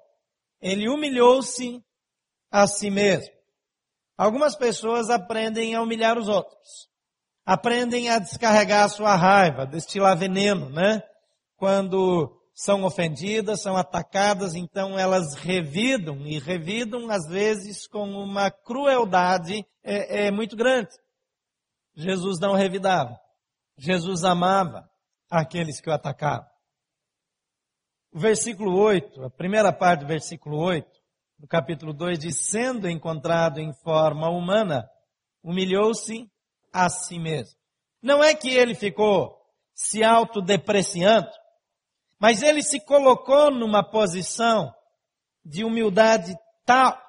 [0.60, 1.82] ele humilhou-se
[2.52, 3.34] a si mesmo.
[4.18, 6.90] Algumas pessoas aprendem a humilhar os outros.
[7.48, 11.02] Aprendem a descarregar a sua raiva, destilar veneno, né?
[11.56, 19.66] Quando são ofendidas, são atacadas, então elas revidam e revidam às vezes com uma crueldade
[19.82, 20.90] é, é muito grande.
[21.96, 23.18] Jesus não revidava.
[23.78, 24.86] Jesus amava
[25.32, 26.50] aqueles que o atacavam.
[28.12, 30.86] O versículo 8, a primeira parte do versículo 8,
[31.40, 34.86] no capítulo 2, diz: sendo encontrado em forma humana,
[35.42, 36.30] humilhou-se
[36.86, 37.58] a si mesmo.
[38.02, 39.36] Não é que ele ficou
[39.74, 41.30] se autodepreciando,
[42.20, 44.74] mas ele se colocou numa posição
[45.44, 46.36] de humildade
[46.66, 47.02] tal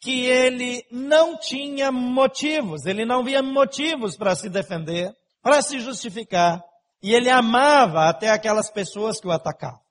[0.00, 6.62] que ele não tinha motivos, ele não via motivos para se defender, para se justificar,
[7.02, 9.86] e ele amava até aquelas pessoas que o atacavam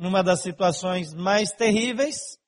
[0.00, 2.38] numa das situações mais terríveis,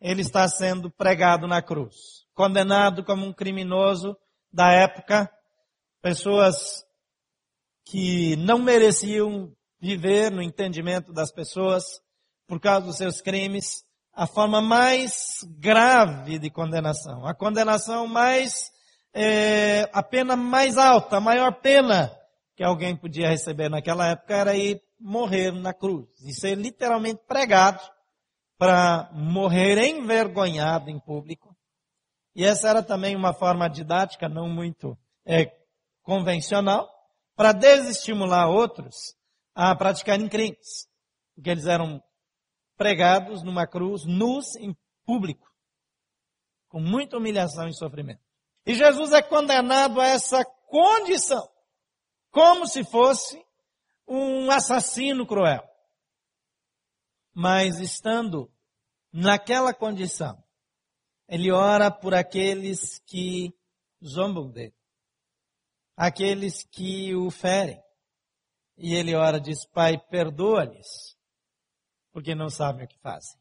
[0.00, 1.94] ele está sendo pregado na cruz,
[2.34, 4.16] condenado como um criminoso
[4.56, 5.30] da época,
[6.00, 6.82] pessoas
[7.84, 11.84] que não mereciam viver no entendimento das pessoas
[12.48, 18.72] por causa dos seus crimes, a forma mais grave de condenação, a condenação mais,
[19.12, 22.10] é, a pena mais alta, a maior pena
[22.56, 27.82] que alguém podia receber naquela época era ir morrer na cruz e ser literalmente pregado
[28.56, 31.45] para morrer envergonhado em público.
[32.36, 34.94] E essa era também uma forma didática não muito
[35.24, 35.46] é,
[36.02, 36.86] convencional
[37.34, 39.16] para desestimular outros
[39.54, 40.86] a praticarem crimes,
[41.34, 42.04] porque eles eram
[42.76, 45.50] pregados numa cruz nus em público,
[46.68, 48.20] com muita humilhação e sofrimento.
[48.66, 51.48] E Jesus é condenado a essa condição,
[52.30, 53.42] como se fosse
[54.06, 55.66] um assassino cruel.
[57.32, 58.52] Mas estando
[59.10, 60.45] naquela condição,
[61.28, 63.52] ele ora por aqueles que
[64.04, 64.74] zombam dele,
[65.96, 67.80] aqueles que o ferem.
[68.78, 71.16] E ele ora, diz, Pai, perdoa-lhes,
[72.12, 73.38] porque não sabem o que fazem.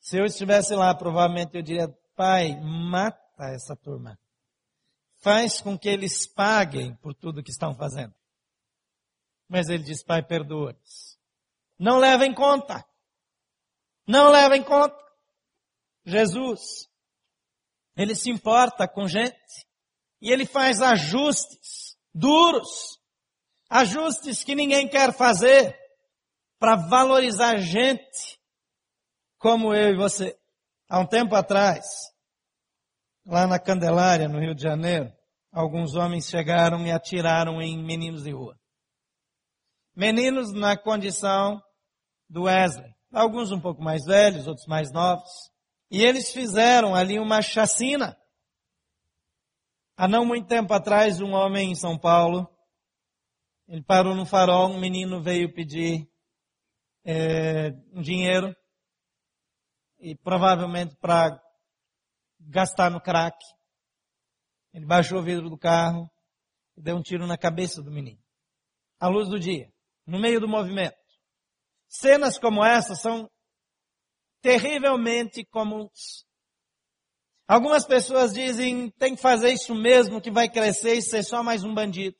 [0.00, 4.18] Se eu estivesse lá, provavelmente eu diria, Pai, mata essa turma.
[5.22, 8.14] Faz com que eles paguem por tudo que estão fazendo.
[9.48, 11.18] Mas ele diz, Pai, perdoa-lhes.
[11.78, 12.84] Não leva em conta.
[14.06, 14.98] Não leva em conta.
[16.04, 16.89] Jesus,
[18.00, 19.36] ele se importa com gente
[20.22, 22.98] e ele faz ajustes duros,
[23.68, 25.78] ajustes que ninguém quer fazer
[26.58, 28.40] para valorizar gente
[29.38, 30.34] como eu e você.
[30.88, 31.84] Há um tempo atrás,
[33.26, 35.12] lá na Candelária, no Rio de Janeiro,
[35.52, 38.58] alguns homens chegaram e atiraram em meninos de rua.
[39.94, 41.60] Meninos na condição
[42.30, 42.90] do Wesley.
[43.12, 45.30] Alguns um pouco mais velhos, outros mais novos.
[45.90, 48.16] E eles fizeram ali uma chacina.
[49.96, 52.48] Há não muito tempo atrás, um homem em São Paulo,
[53.68, 56.08] ele parou no farol, um menino veio pedir
[57.04, 58.54] é, um dinheiro,
[60.00, 61.40] e provavelmente para
[62.40, 63.36] gastar no crack.
[64.72, 66.10] Ele baixou o vidro do carro
[66.76, 68.20] e deu um tiro na cabeça do menino.
[68.98, 69.70] À luz do dia,
[70.06, 70.96] no meio do movimento.
[71.88, 73.30] Cenas como essa são
[74.40, 76.24] terrivelmente comuns.
[77.46, 81.64] Algumas pessoas dizem, tem que fazer isso mesmo, que vai crescer e ser só mais
[81.64, 82.16] um bandido.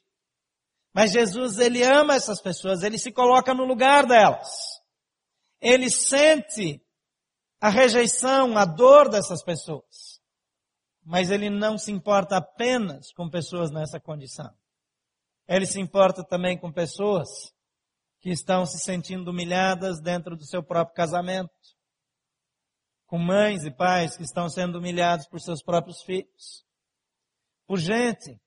[0.92, 4.48] Mas Jesus, ele ama essas pessoas, ele se coloca no lugar delas.
[5.60, 6.84] Ele sente
[7.60, 10.20] a rejeição, a dor dessas pessoas.
[11.04, 14.52] Mas ele não se importa apenas com pessoas nessa condição.
[15.46, 17.28] Ele se importa também com pessoas
[18.20, 21.52] que estão se sentindo humilhadas dentro do seu próprio casamento
[23.10, 26.64] com mães e pais que estão sendo humilhados por seus próprios filhos,
[27.66, 28.40] por gente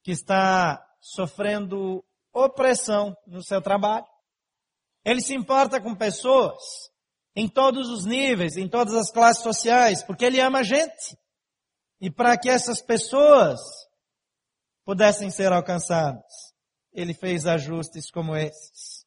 [0.00, 4.06] que está sofrendo opressão no seu trabalho.
[5.04, 6.62] Ele se importa com pessoas
[7.34, 11.18] em todos os níveis, em todas as classes sociais, porque ele ama a gente.
[12.00, 13.58] E para que essas pessoas
[14.84, 16.54] pudessem ser alcançadas,
[16.92, 19.04] ele fez ajustes como esses.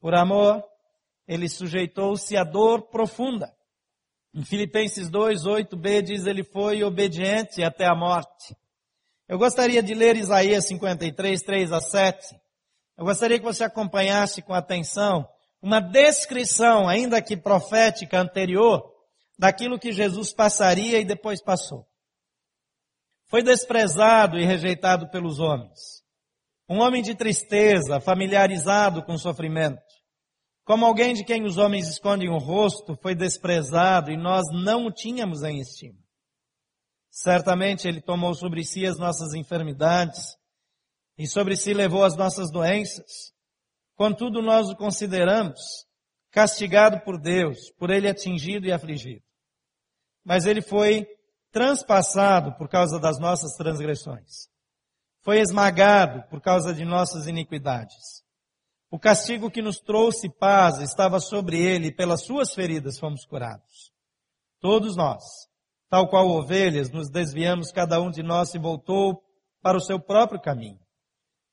[0.00, 0.64] Por amor,
[1.26, 3.57] ele sujeitou-se à dor profunda
[4.34, 8.56] em Filipenses 2, 8b diz, ele foi obediente até a morte.
[9.28, 12.36] Eu gostaria de ler Isaías 53, 3 a 7.
[12.96, 15.28] Eu gostaria que você acompanhasse com atenção
[15.60, 18.82] uma descrição, ainda que profética anterior,
[19.38, 21.86] daquilo que Jesus passaria e depois passou.
[23.26, 26.02] Foi desprezado e rejeitado pelos homens.
[26.68, 29.87] Um homem de tristeza, familiarizado com sofrimento.
[30.68, 34.92] Como alguém de quem os homens escondem o rosto, foi desprezado e nós não o
[34.92, 35.98] tínhamos em estima.
[37.10, 40.36] Certamente ele tomou sobre si as nossas enfermidades
[41.16, 43.32] e sobre si levou as nossas doenças.
[43.96, 45.58] Contudo, nós o consideramos
[46.30, 49.24] castigado por Deus, por ele atingido e afligido.
[50.22, 51.06] Mas ele foi
[51.50, 54.50] transpassado por causa das nossas transgressões.
[55.22, 58.17] Foi esmagado por causa de nossas iniquidades.
[58.90, 63.92] O castigo que nos trouxe paz estava sobre ele e pelas suas feridas fomos curados.
[64.60, 65.22] Todos nós,
[65.90, 69.22] tal qual ovelhas, nos desviamos, cada um de nós se voltou
[69.62, 70.80] para o seu próprio caminho.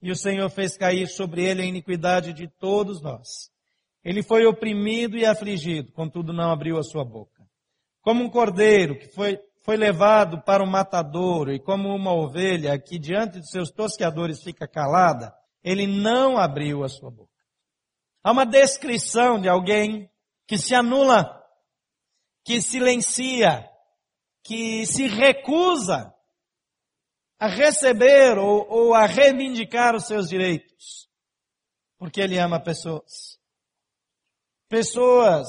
[0.02, 3.50] E o Senhor fez cair sobre ele a iniquidade de todos nós.
[4.04, 7.44] Ele foi oprimido e afligido, contudo não abriu a sua boca.
[8.02, 12.98] Como um cordeiro que foi, foi levado para o matadouro e como uma ovelha que
[12.98, 15.34] diante de seus tosqueadores fica calada,
[15.66, 17.34] ele não abriu a sua boca.
[18.24, 20.12] Há uma descrição de alguém
[20.48, 21.44] que se anula,
[22.44, 23.68] que silencia,
[24.44, 26.14] que se recusa
[27.40, 31.10] a receber ou, ou a reivindicar os seus direitos,
[31.98, 33.40] porque ele ama pessoas.
[34.70, 35.48] Pessoas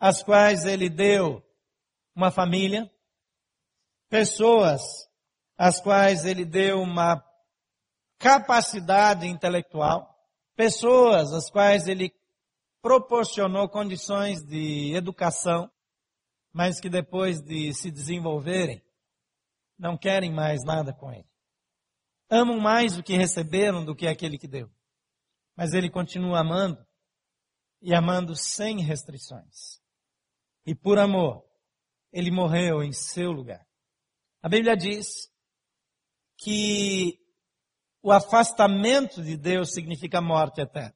[0.00, 1.42] às quais ele deu
[2.16, 2.90] uma família,
[4.08, 4.80] pessoas
[5.58, 7.22] às quais ele deu uma
[8.22, 10.16] capacidade intelectual,
[10.54, 12.14] pessoas às quais ele
[12.80, 15.68] proporcionou condições de educação,
[16.52, 18.80] mas que depois de se desenvolverem,
[19.76, 21.28] não querem mais nada com ele.
[22.30, 24.70] Amam mais o que receberam do que aquele que deu.
[25.56, 26.78] Mas ele continua amando
[27.80, 29.80] e amando sem restrições.
[30.64, 31.44] E por amor,
[32.12, 33.66] ele morreu em seu lugar.
[34.40, 35.28] A Bíblia diz
[36.38, 37.21] que
[38.02, 40.94] o afastamento de Deus significa morte eterna.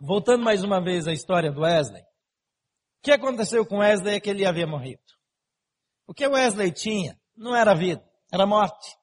[0.00, 2.02] Voltando mais uma vez à história do Wesley.
[2.02, 2.06] O
[3.02, 5.02] que aconteceu com Wesley é que ele havia morrido.
[6.06, 8.02] O que Wesley tinha não era vida,
[8.32, 8.96] era morte.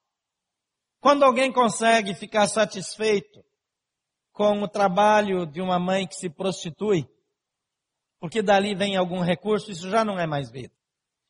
[0.99, 3.43] Quando alguém consegue ficar satisfeito
[4.31, 7.07] com o trabalho de uma mãe que se prostitui,
[8.19, 10.73] porque dali vem algum recurso, isso já não é mais vida.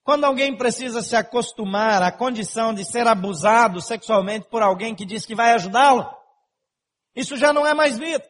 [0.04, 5.26] Quando alguém precisa se acostumar à condição de ser abusado sexualmente por alguém que diz
[5.26, 6.10] que vai ajudá-lo,
[7.16, 8.26] isso já não é mais vida.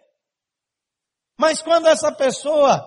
[1.37, 2.85] Mas quando essa pessoa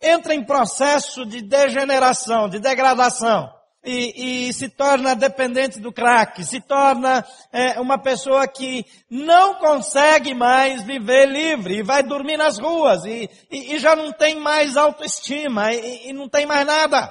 [0.00, 3.52] entra em processo de degeneração, de degradação.
[3.84, 10.34] E, e, se torna dependente do crack, se torna é, uma pessoa que não consegue
[10.34, 14.76] mais viver livre e vai dormir nas ruas e, e, e já não tem mais
[14.76, 17.10] autoestima e, não tem mais nada.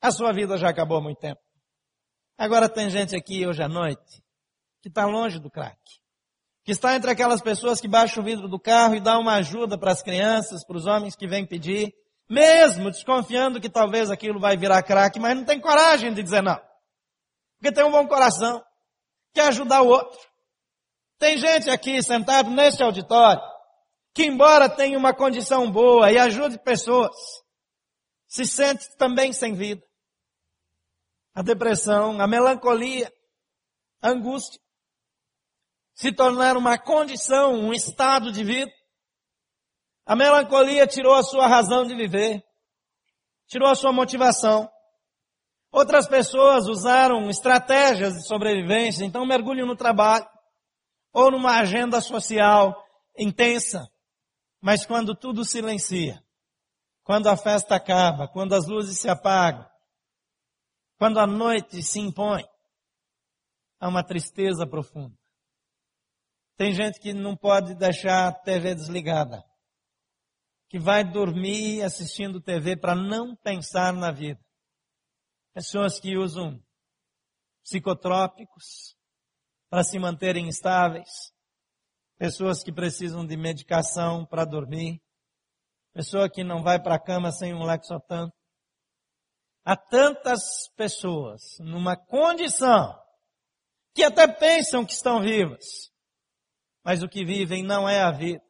[0.00, 1.40] A sua vida já acabou há muito tempo.
[2.38, 4.22] Agora tem gente aqui hoje à noite
[4.80, 5.78] que está longe do crack,
[6.64, 9.76] que está entre aquelas pessoas que baixam o vidro do carro e dá uma ajuda
[9.76, 11.92] para as crianças, para os homens que vêm pedir,
[12.30, 16.58] mesmo desconfiando que talvez aquilo vai virar crack, mas não tem coragem de dizer não.
[17.58, 18.64] Porque tem um bom coração,
[19.34, 20.18] quer ajudar o outro.
[21.18, 23.42] Tem gente aqui sentado neste auditório,
[24.14, 27.14] que embora tenha uma condição boa e ajude pessoas,
[28.26, 29.89] se sente também sem vida.
[31.40, 33.10] A depressão, a melancolia,
[34.02, 34.60] a angústia,
[35.94, 38.70] se tornaram uma condição, um estado de vida.
[40.04, 42.44] A melancolia tirou a sua razão de viver,
[43.48, 44.70] tirou a sua motivação.
[45.72, 50.28] Outras pessoas usaram estratégias de sobrevivência, então mergulham no trabalho
[51.10, 52.76] ou numa agenda social
[53.18, 53.90] intensa.
[54.60, 56.22] Mas quando tudo silencia,
[57.02, 59.69] quando a festa acaba, quando as luzes se apagam,
[61.00, 62.44] quando a noite se impõe,
[63.80, 65.16] há uma tristeza profunda.
[66.58, 69.42] Tem gente que não pode deixar a TV desligada
[70.68, 74.38] que vai dormir assistindo TV para não pensar na vida.
[75.54, 76.62] Pessoas que usam
[77.64, 78.94] psicotrópicos
[79.70, 81.08] para se manterem estáveis.
[82.18, 85.00] Pessoas que precisam de medicação para dormir.
[85.94, 88.30] Pessoa que não vai para a cama sem um Lexotan.
[89.70, 92.92] Há tantas pessoas numa condição
[93.94, 95.92] que até pensam que estão vivas,
[96.84, 98.42] mas o que vivem não é a vida.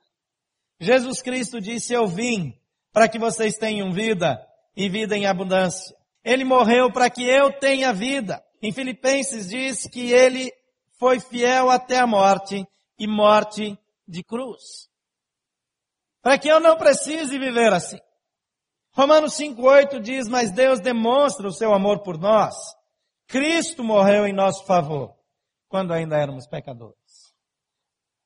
[0.80, 2.58] Jesus Cristo disse, eu vim
[2.90, 4.42] para que vocês tenham vida
[4.74, 5.94] e vida em abundância.
[6.24, 8.42] Ele morreu para que eu tenha vida.
[8.62, 10.50] Em Filipenses diz que ele
[10.98, 12.66] foi fiel até a morte
[12.98, 14.88] e morte de cruz.
[16.22, 18.00] Para que eu não precise viver assim.
[18.92, 22.54] Romanos 5,8 diz, mas Deus demonstra o seu amor por nós.
[23.26, 25.14] Cristo morreu em nosso favor,
[25.68, 26.98] quando ainda éramos pecadores.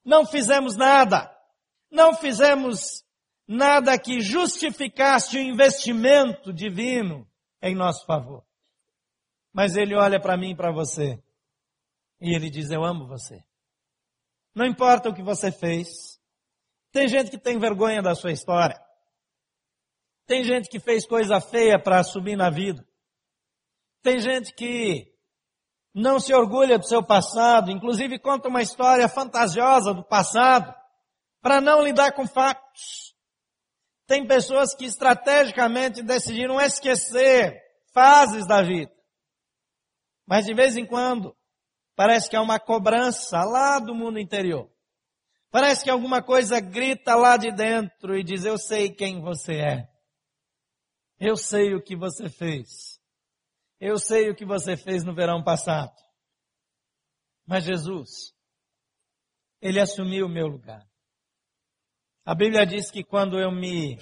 [0.04, 1.34] Não fizemos nada
[1.94, 3.04] não fizemos
[3.46, 7.24] nada que justificasse o investimento divino
[7.62, 8.44] em nosso favor.
[9.52, 11.22] Mas ele olha para mim e para você
[12.20, 13.42] e ele diz: Eu amo você.
[14.52, 16.20] Não importa o que você fez.
[16.90, 18.80] Tem gente que tem vergonha da sua história.
[20.26, 22.86] Tem gente que fez coisa feia para subir na vida.
[24.02, 25.12] Tem gente que
[25.94, 30.74] não se orgulha do seu passado, inclusive conta uma história fantasiosa do passado
[31.40, 33.14] para não lidar com fatos.
[34.06, 37.62] Tem pessoas que estrategicamente decidiram esquecer
[37.92, 38.92] fases da vida.
[40.26, 41.34] Mas de vez em quando,
[41.94, 44.70] parece que há uma cobrança lá do mundo interior.
[45.50, 49.93] Parece que alguma coisa grita lá de dentro e diz: Eu sei quem você é.
[51.18, 53.00] Eu sei o que você fez.
[53.80, 55.94] Eu sei o que você fez no verão passado.
[57.46, 58.34] Mas Jesus,
[59.60, 60.86] Ele assumiu o meu lugar.
[62.24, 63.98] A Bíblia diz que quando eu me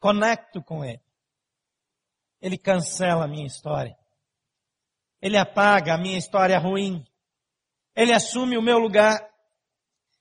[0.00, 1.02] conecto com Ele,
[2.40, 3.96] Ele cancela a minha história.
[5.20, 7.04] Ele apaga a minha história ruim.
[7.94, 9.18] Ele assume o meu lugar.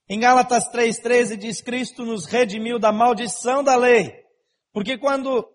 [0.09, 4.24] Em Gálatas 3,13 diz: Cristo nos redimiu da maldição da lei.
[4.72, 5.47] Porque quando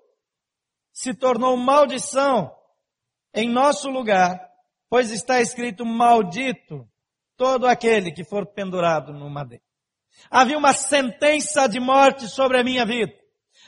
[0.93, 2.55] se tornou maldição
[3.35, 4.39] em nosso lugar,
[4.89, 6.89] pois está escrito: Maldito
[7.37, 9.65] todo aquele que for pendurado no madeiro.
[10.31, 13.13] Havia uma sentença de morte sobre a minha vida.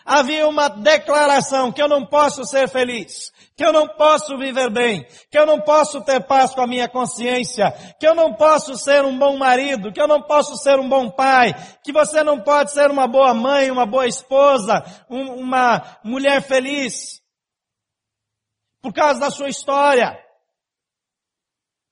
[0.05, 5.07] Havia uma declaração que eu não posso ser feliz, que eu não posso viver bem,
[5.31, 9.05] que eu não posso ter paz com a minha consciência, que eu não posso ser
[9.05, 12.73] um bom marido, que eu não posso ser um bom pai, que você não pode
[12.73, 17.23] ser uma boa mãe, uma boa esposa, um, uma mulher feliz,
[18.83, 20.19] por causa da sua história.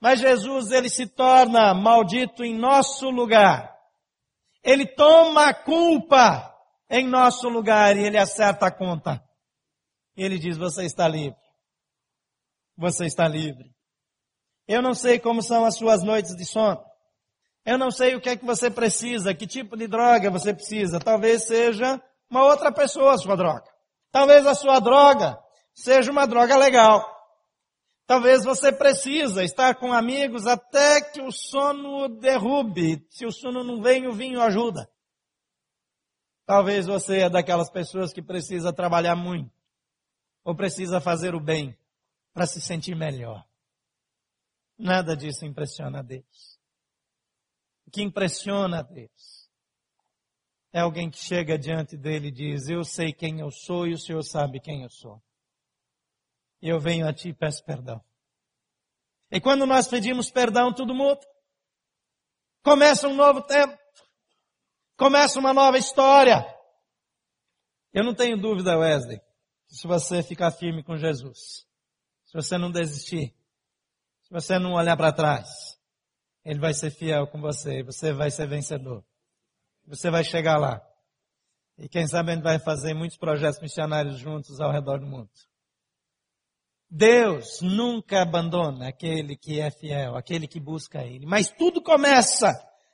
[0.01, 3.73] Mas Jesus, ele se torna maldito em nosso lugar
[4.63, 6.52] ele toma a culpa
[6.93, 9.25] em nosso lugar e ele acerta a conta.
[10.15, 11.41] Ele diz: Você está livre.
[12.77, 13.75] Você está livre.
[14.69, 16.81] Eu não sei como são as suas noites de sono.
[17.65, 21.01] Eu não sei o que é que você precisa, que tipo de droga você precisa.
[21.01, 23.65] Talvez seja uma outra pessoa a sua droga.
[24.11, 25.39] Talvez a sua droga
[25.75, 27.09] seja uma droga legal.
[28.07, 33.07] Talvez você precisa estar com amigos até que o sono derrube.
[33.09, 34.87] Se o sono não vem, o vinho ajuda.
[36.45, 39.53] Talvez você é daquelas pessoas que precisa trabalhar muito
[40.45, 41.77] ou precisa fazer o bem
[42.33, 43.47] para se sentir melhor.
[44.77, 46.59] Nada disso impressiona a Deus.
[47.87, 49.51] O que impressiona a Deus
[50.73, 53.99] é alguém que chega diante dele e diz: Eu sei quem eu sou e o
[53.99, 55.23] Senhor sabe quem eu sou.
[56.61, 58.03] Eu venho a ti e peço perdão.
[59.31, 61.21] E quando nós pedimos perdão, tudo muda.
[62.63, 63.82] Começa um novo tempo.
[64.97, 66.45] Começa uma nova história.
[67.93, 69.21] Eu não tenho dúvida, Wesley,
[69.67, 71.67] se você ficar firme com Jesus,
[72.25, 73.35] se você não desistir,
[74.23, 75.49] se você não olhar para trás,
[76.45, 79.05] Ele vai ser fiel com você você vai ser vencedor.
[79.87, 80.81] Você vai chegar lá.
[81.77, 85.31] E quem sabe a gente vai fazer muitos projetos missionários juntos ao redor do mundo.
[86.89, 91.25] Deus nunca abandona aquele que é fiel, aquele que busca Ele.
[91.27, 92.53] Mas tudo começa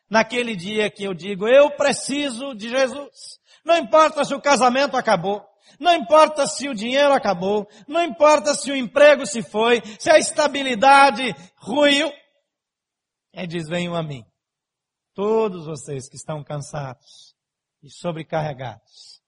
[0.09, 3.39] naquele dia que eu digo, eu preciso de Jesus.
[3.65, 5.45] Não importa se o casamento acabou,
[5.79, 10.19] não importa se o dinheiro acabou, não importa se o emprego se foi, se a
[10.19, 12.11] estabilidade ruiu.
[13.33, 14.25] Ele diz, venham a mim.
[15.15, 17.35] Todos vocês que estão cansados
[17.83, 19.23] e sobrecarregados,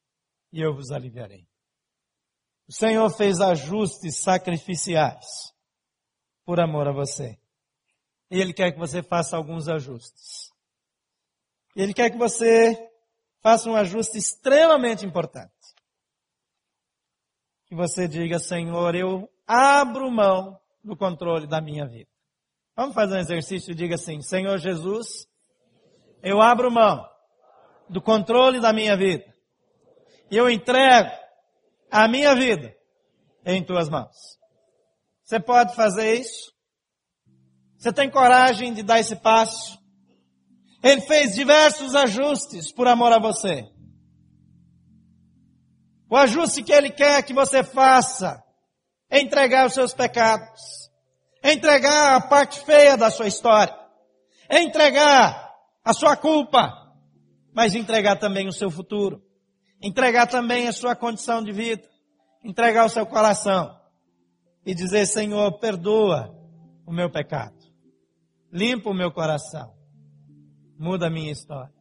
[0.52, 1.46] e eu vos aliviarei.
[2.68, 5.26] O Senhor fez ajustes sacrificiais
[6.44, 7.38] por amor a você.
[8.30, 10.49] E Ele quer que você faça alguns ajustes.
[11.74, 12.76] Ele quer que você
[13.42, 15.52] faça um ajuste extremamente importante.
[17.66, 22.10] Que você diga, Senhor, eu abro mão do controle da minha vida.
[22.76, 25.26] Vamos fazer um exercício e diga assim, Senhor Jesus,
[26.22, 27.08] eu abro mão
[27.88, 29.24] do controle da minha vida.
[30.30, 31.10] E eu entrego
[31.90, 32.74] a minha vida
[33.44, 34.16] em tuas mãos.
[35.22, 36.52] Você pode fazer isso?
[37.78, 39.79] Você tem coragem de dar esse passo?
[40.82, 43.68] Ele fez diversos ajustes por amor a você.
[46.10, 48.42] O ajuste que ele quer que você faça
[49.08, 50.90] é entregar os seus pecados,
[51.42, 53.74] é entregar a parte feia da sua história,
[54.48, 55.54] é entregar
[55.84, 56.72] a sua culpa,
[57.52, 59.22] mas entregar também o seu futuro,
[59.80, 61.88] entregar também a sua condição de vida,
[62.42, 63.78] entregar o seu coração
[64.64, 66.34] e dizer, Senhor, perdoa
[66.86, 67.56] o meu pecado,
[68.52, 69.72] limpa o meu coração,
[70.80, 71.79] muda a minha história.